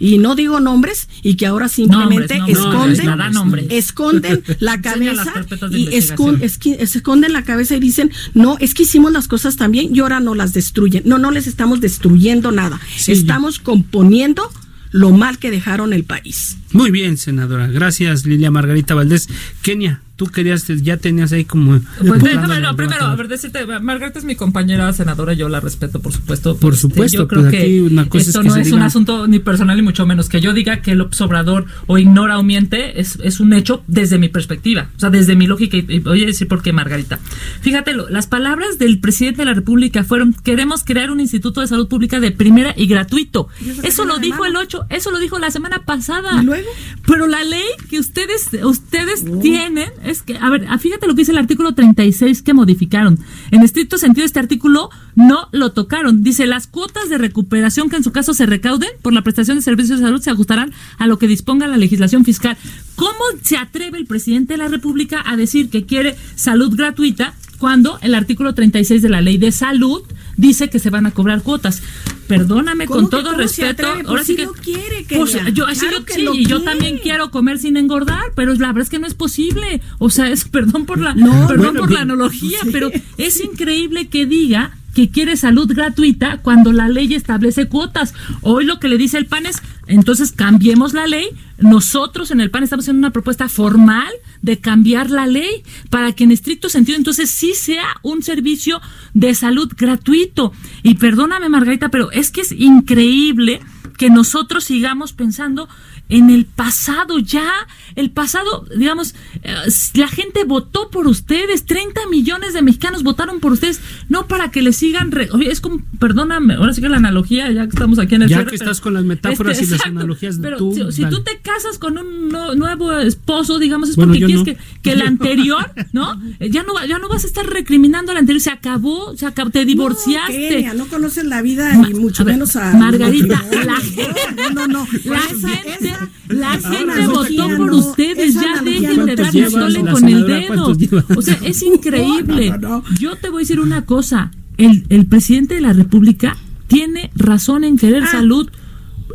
[0.00, 3.66] Y no digo nombres y que ahora simplemente Nombres, nombres, esconden, nombres.
[3.70, 5.24] esconden la cabeza
[5.70, 6.36] y investigación.
[6.36, 9.98] escon- esqui- esconden la cabeza y dicen, no, es que hicimos las cosas también y
[10.00, 11.02] ahora no las destruyen.
[11.04, 12.80] No, no les estamos destruyendo nada.
[12.96, 14.50] Sí, estamos componiendo
[14.90, 16.56] lo mal que dejaron el país.
[16.72, 17.66] Muy bien, senadora.
[17.66, 19.28] Gracias, Lilia Margarita Valdés.
[19.62, 21.80] Kenia, tú querías, ya tenías ahí como...
[22.04, 26.00] Pues déjame, no, primero, a ver, decirte, Margarita es mi compañera senadora, yo la respeto,
[26.00, 26.56] por supuesto.
[26.56, 28.74] Por Este, supuesto, yo creo pues que una cosa es esto que no es diga-
[28.76, 30.28] un asunto ni personal ni mucho menos.
[30.28, 34.18] Que yo diga que el observador o ignora o miente es, es un hecho desde
[34.18, 35.76] mi perspectiva, o sea, desde mi lógica.
[35.76, 37.20] Y, y voy a decir por qué, Margarita.
[37.60, 41.68] Fíjate, lo- las palabras del presidente de la República fueron: queremos crear un instituto de
[41.68, 43.48] salud pública de primera y gratuito.
[43.84, 46.42] Eso lo dijo el 8, eso lo dijo la semana pasada.
[46.42, 46.68] ¿Y luego?
[47.06, 51.22] Pero la ley que ustedes ustedes tienen es que, a ver, ah, fíjate lo que
[51.22, 53.18] dice el artículo 36 que modificaron.
[53.50, 56.22] En estricto sentido, este artículo no lo tocaron.
[56.22, 59.62] Dice, las cuotas de recuperación que en su caso se recauden por la prestación de
[59.62, 62.56] servicios de salud se ajustarán a lo que disponga la legislación fiscal.
[62.96, 67.98] ¿Cómo se atreve el presidente de la República a decir que quiere salud gratuita cuando
[68.02, 70.02] el artículo 36 de la ley de salud
[70.38, 71.82] dice que se van a cobrar cuotas?
[72.26, 73.70] Perdóname, ¿Cómo con que todo respeto.
[73.86, 73.94] atreve?
[74.04, 76.34] Pues ahora sí sí que lo quiere, Pues, yo, así Claro yo- que sí, lo
[76.34, 79.80] y yo también quiero comer sin engordar, pero la verdad es que no es posible.
[79.98, 82.68] O sea, es perdón por la, No, perdón bueno, por la analogía, Sí.
[82.72, 88.14] pero es increíble que diga que quiere salud gratuita cuando la ley establece cuotas.
[88.42, 91.28] Hoy lo que le dice el PAN es, entonces cambiemos la ley.
[91.58, 94.08] Nosotros en el PAN estamos haciendo una propuesta formal
[94.42, 98.80] de cambiar la ley para que en estricto sentido entonces sí sea un servicio
[99.14, 100.52] de salud gratuito.
[100.82, 103.60] Y perdóname Margarita, pero es que es increíble
[103.96, 105.68] que nosotros sigamos pensando
[106.08, 107.50] en el pasado ya,
[107.96, 109.54] el pasado, digamos, eh,
[109.94, 114.62] la gente votó por ustedes, 30 millones de mexicanos votaron por ustedes, no para que
[114.62, 117.98] le sigan, re- oye, es como, perdóname, ahora sí que la analogía, ya que estamos
[117.98, 120.56] aquí en el Ya cierre, que pero- estás con las metáforas y las analogías, pero
[120.56, 124.24] tú, si, si tú te casas con un no- nuevo esposo, digamos, es Bueno, porque
[124.26, 124.44] quieres no.
[124.44, 126.20] que, que el anterior, ¿no?
[126.40, 129.26] Eh, Ya no, va- ya no vas a estar recriminando al anterior, se acabó, se
[129.26, 130.32] acabó, te divorciaste.
[130.50, 133.64] No, Kenia, no conoces la vida Ma- y mucho a ver, menos a Margarita, No,
[133.64, 134.88] la no, gente, no, no, no.
[135.04, 135.97] la gente,
[136.28, 140.76] la gente votó por ustedes, ya dejen de dar la con el dedo.
[141.16, 142.52] O sea, es increíble.
[142.98, 146.36] Yo te voy a decir una cosa, el, el presidente de la República
[146.66, 148.10] tiene razón en querer Ah.
[148.10, 148.50] salud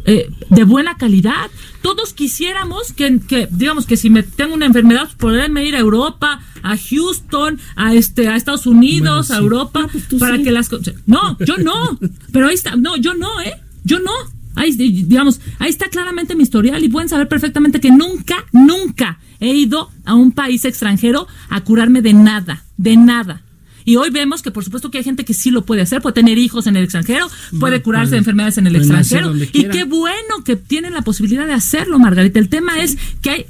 [0.05, 1.49] eh, de buena calidad.
[1.81, 5.79] Todos quisiéramos que, que, digamos, que si me tengo una enfermedad, pues, poderme ir a
[5.79, 9.43] Europa, a Houston, a este, a Estados Unidos, Bueno, a.
[9.43, 10.43] Europa, No, pues para sí.
[10.43, 10.69] que las.
[11.05, 11.97] No, yo no.
[12.31, 13.53] Pero ahí está, no, yo no, ¿eh?
[13.83, 14.11] Yo no.
[14.55, 19.53] Ahí, digamos, ahí está claramente mi historial y pueden saber perfectamente que nunca, nunca he
[19.53, 23.41] ido a un país extranjero a curarme de nada, de nada.
[23.85, 26.13] Y hoy vemos que por supuesto que hay gente que sí lo puede hacer, puede
[26.13, 27.27] tener hijos en el extranjero,
[27.59, 29.33] puede curarse puede- de enfermedades en el extranjero.
[29.51, 32.39] Y qué bueno que tienen la posibilidad de hacerlo, Margarita.
[32.39, 33.45] El tema es que hay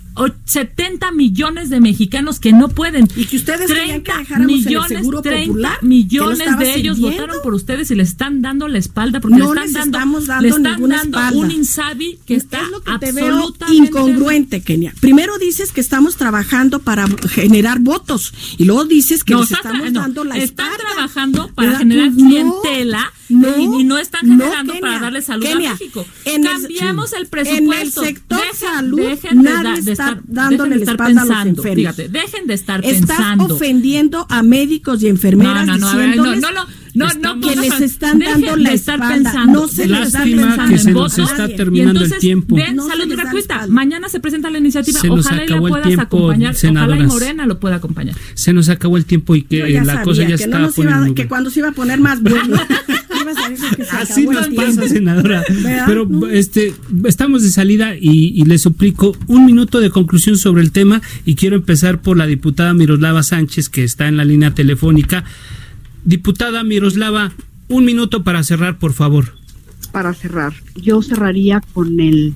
[0.45, 3.07] 70 millones de mexicanos que no pueden.
[3.15, 7.53] Y que ustedes 30 que millones, el seguro 30 popular, millones de ellos votaron por
[7.53, 10.41] ustedes y le están dando la espalda porque no le están les dando, estamos dando
[10.43, 11.39] le están ninguna dando espalda.
[11.39, 14.93] un Insabi que está es lo que te veo absolutamente incongruente, Kenia.
[14.99, 19.91] Primero dices que estamos trabajando para generar votos y luego dices que No, les estamos
[19.91, 20.85] no, dando la están espalda.
[20.93, 21.79] trabajando para ¿Verdad?
[21.79, 26.05] generar Pues clientela no, y, y no están generando para darle salud Kenia, a México.
[26.25, 28.01] en Cambiamos el, En presupuesto.
[28.03, 31.21] el sector Dejen- salud dejen de nadie de estar- dándole dejen de la estar espalda
[31.21, 31.77] a los pensando, enfermos.
[31.95, 33.55] Fíjate, dejen de estar Estás pensando.
[33.55, 37.55] ofendiendo a médicos y enfermeras No, no, no, no, diciéndoles no, no, no, no, que
[37.55, 39.09] pongan- les están dando la espalda.
[39.09, 39.61] pensando.
[39.61, 41.31] No se les Lástima pensando que en se nos votos.
[41.31, 42.55] está terminando y el tiempo.
[42.55, 43.67] Den No salud gratuita.
[43.67, 44.99] Mañana se presenta la iniciativa.
[44.99, 46.55] Se nos Ojalá y la puedas tiempo, acompañar.
[46.55, 47.07] Ojalá y.
[47.07, 48.15] Morena lo pueda acompañar.
[48.35, 51.27] Se nos acabó el tiempo y que la sabía cosa ya que no está que
[51.27, 52.57] cuando se iba a poner más bueno
[53.75, 55.43] que se Así acabó nos el pasa, senadora.
[55.49, 55.83] ¿Verdad?
[55.87, 56.27] Pero No.
[56.27, 56.73] este,
[57.05, 61.35] estamos de salida y, y le suplico un minuto de conclusión sobre el tema y
[61.35, 65.23] quiero empezar por la diputada Miroslava Sánchez que está en la línea telefónica.
[66.05, 67.31] Diputada Miroslava,
[67.69, 69.35] un minuto para cerrar, por favor.
[69.91, 72.33] para cerrar, yo cerraría con el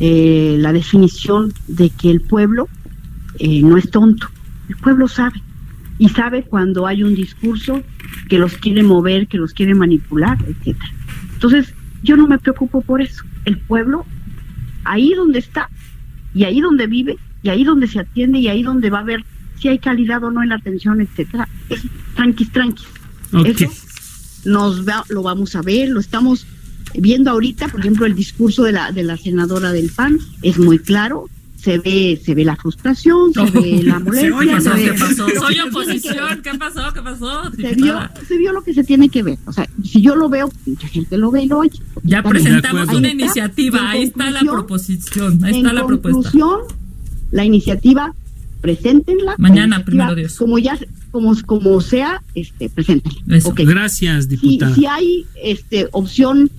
[0.00, 2.68] eh, la definición de que el pueblo
[3.38, 4.26] eh, no es tonto.
[4.68, 5.40] El pueblo sabe
[5.98, 7.82] y sabe cuando hay un discurso
[8.28, 10.90] que los quiere mover, que los quiere manipular, etcétera.
[11.34, 13.22] Entonces, yo no me preocupo por eso.
[13.44, 14.04] El pueblo,
[14.84, 15.68] ahí donde está,
[16.34, 19.24] y ahí donde vive, y ahí donde se atiende, y ahí donde va a ver
[19.60, 21.82] si hay calidad o no en la atención, etcétera, es
[22.14, 22.86] tranquis, tranquis.
[23.32, 23.46] Ok.
[23.46, 23.70] Eso
[24.46, 26.46] nos va- lo vamos a ver, lo estamos
[26.98, 30.78] viendo ahorita, por ejemplo, el discurso de la de la senadora del PAN es muy
[30.78, 31.28] claro,
[31.64, 34.70] se ve se ve la frustración, se ve la molestia, ¿Qué pasó?
[34.70, 35.28] se ve ¿Qué pasó?
[35.34, 36.42] lo Soy oposición.
[36.42, 36.92] ¿Qué pasó?
[36.92, 37.50] ¿Qué pasó?
[37.52, 37.98] Se vio,
[38.28, 39.38] se vio lo que se tiene que ver.
[39.46, 41.80] O sea, si yo lo veo, mucha gente lo ve y lo oye.
[42.02, 43.90] Ya presentamos una Ahí iniciativa.
[43.90, 45.42] Ahí está la proposición.
[45.42, 46.30] Ahí está la propuesta.
[46.30, 46.60] conclusión,
[47.30, 48.14] la iniciativa,
[48.60, 49.32] preséntenla.
[49.32, 50.36] la Mañana, iniciativa, primero Dios.
[50.36, 50.78] Como ya,
[51.10, 53.40] como, como sea, este, preséntenla.
[53.56, 54.74] Gracias, si, diputada.
[54.74, 56.50] si hay este opción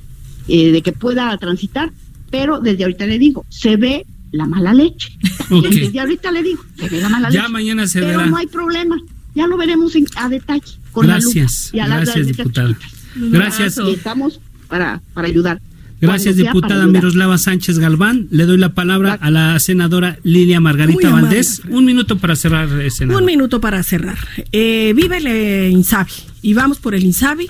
[0.47, 1.91] eh, de que pueda transitar,
[2.32, 5.09] pero desde ahorita le digo, se ve la mala leche.
[5.49, 5.67] Ok.
[5.69, 7.53] Desde ahorita le digo, se ve la mala Ya leche.
[7.53, 8.26] mañana se pero verá.
[8.30, 8.97] no hay problema,
[9.36, 10.63] ya lo veremos en- a detalle.
[10.91, 12.78] Con Gracias, la lupa y a las- gracias, diputada.
[13.15, 13.78] Gracias.
[13.78, 15.61] Y estamos para, para ayudar.
[16.01, 16.86] Gracias, diputada.
[16.88, 18.28] Miroslava Sánchez Galván.
[18.30, 21.61] Le doy la palabra a la senadora Lilia Margarita amable, Valdés.
[21.69, 23.21] Un minuto para cerrar, eh, senadora.
[23.23, 24.17] Un minuto para cerrar.
[24.51, 26.11] Eh, vive el INSABI
[26.41, 27.49] y vamos por el INSABI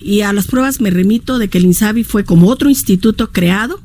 [0.00, 3.80] y a las pruebas me remito de que el INSABI fue como otro instituto creado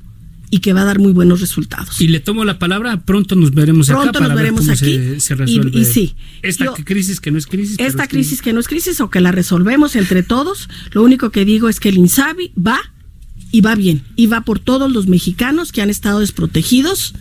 [0.54, 2.00] y que va a dar muy buenos resultados.
[2.00, 4.72] Y le tomo la palabra, pronto nos veremos acá Pronto para nos ver veremos cómo
[4.74, 4.86] aquí.
[4.86, 7.78] se, se Y- resuelve y sí, esta yo- crisis que no es crisis.
[7.80, 11.02] Esta es que- crisis que no es crisis o que la resolvemos entre todos, lo
[11.02, 12.80] único que digo es que el INSABI va
[13.52, 17.16] y va bien y va por todos los mexicanos que han estado desprotegidos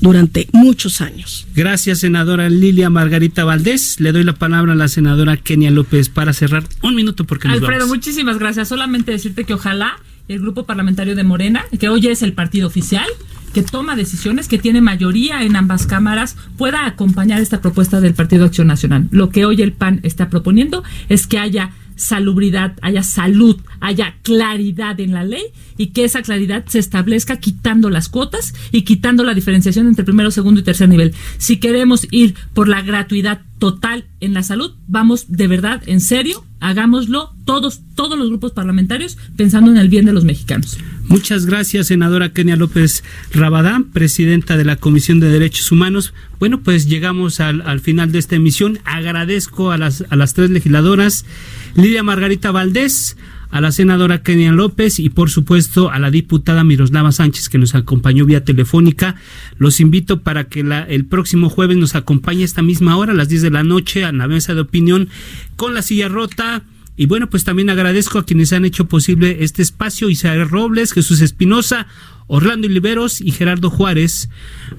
[0.00, 1.46] durante muchos años.
[1.54, 4.00] Gracias, senadora Lilia Margarita Valdés.
[4.00, 6.64] Le doy la palabra a la senadora Kenia López para cerrar.
[6.82, 7.96] Un minuto porque nos Alfredo, vamos.
[7.96, 8.68] muchísimas gracias.
[8.68, 9.98] Solamente decirte que ojalá
[10.30, 13.06] el grupo parlamentario de Morena, que hoy es el partido oficial,
[13.52, 18.44] que toma decisiones, que tiene mayoría en ambas cámaras, pueda acompañar esta propuesta del Partido
[18.44, 19.08] Acción Nacional.
[19.10, 24.98] Lo que hoy el PAN está proponiendo es que haya salubridad, haya salud, haya claridad
[25.00, 25.42] en la ley
[25.76, 30.30] y que esa claridad se establezca quitando las cuotas y quitando la diferenciación entre primero,
[30.30, 31.14] segundo y tercer nivel.
[31.38, 36.44] Si queremos ir por la gratuidad total en la salud, vamos de verdad, en serio,
[36.60, 40.78] hagámoslo todos, todos los grupos parlamentarios pensando en el bien de los mexicanos.
[41.08, 46.14] Muchas gracias, senadora Kenia López Rabadán, presidenta de la Comisión de Derechos Humanos.
[46.38, 48.78] Bueno, pues llegamos al, al final de esta emisión.
[48.84, 51.26] Agradezco a las, a las tres legisladoras,
[51.74, 53.16] Lidia Margarita Valdés,
[53.50, 57.74] a la senadora Kenia López y por supuesto a la diputada Miroslava Sánchez que nos
[57.74, 59.16] acompañó vía telefónica.
[59.58, 63.16] Los invito para que la, el próximo jueves nos acompañe a esta misma hora, a
[63.16, 65.08] las 10 de la noche, a la mesa de opinión
[65.56, 66.62] con la silla rota.
[66.96, 71.20] Y bueno, pues también agradezco a quienes han hecho posible este espacio, Isabel Robles, Jesús
[71.20, 71.86] Espinosa,
[72.26, 74.28] Orlando Oliveros y Gerardo Juárez.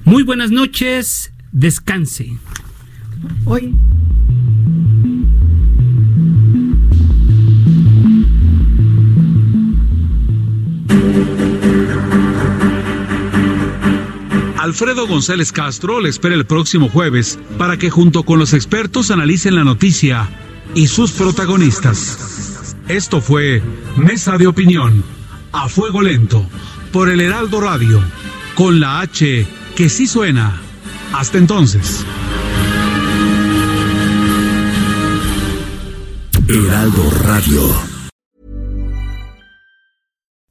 [0.04, 2.38] Muy buenas noches, descanse.
[3.44, 3.74] Hoy
[14.62, 19.56] Alfredo González Castro le espera el próximo jueves para que junto con los expertos analicen
[19.56, 20.28] la noticia
[20.74, 22.76] y sus protagonistas.
[22.88, 23.62] Esto fue
[23.96, 25.02] Mesa de Opinión,
[25.52, 26.46] a fuego lento,
[26.92, 28.00] por el Heraldo Radio,
[28.54, 30.60] con la H que sí suena.
[31.12, 32.04] Hasta entonces.
[36.48, 37.91] Heraldo Radio.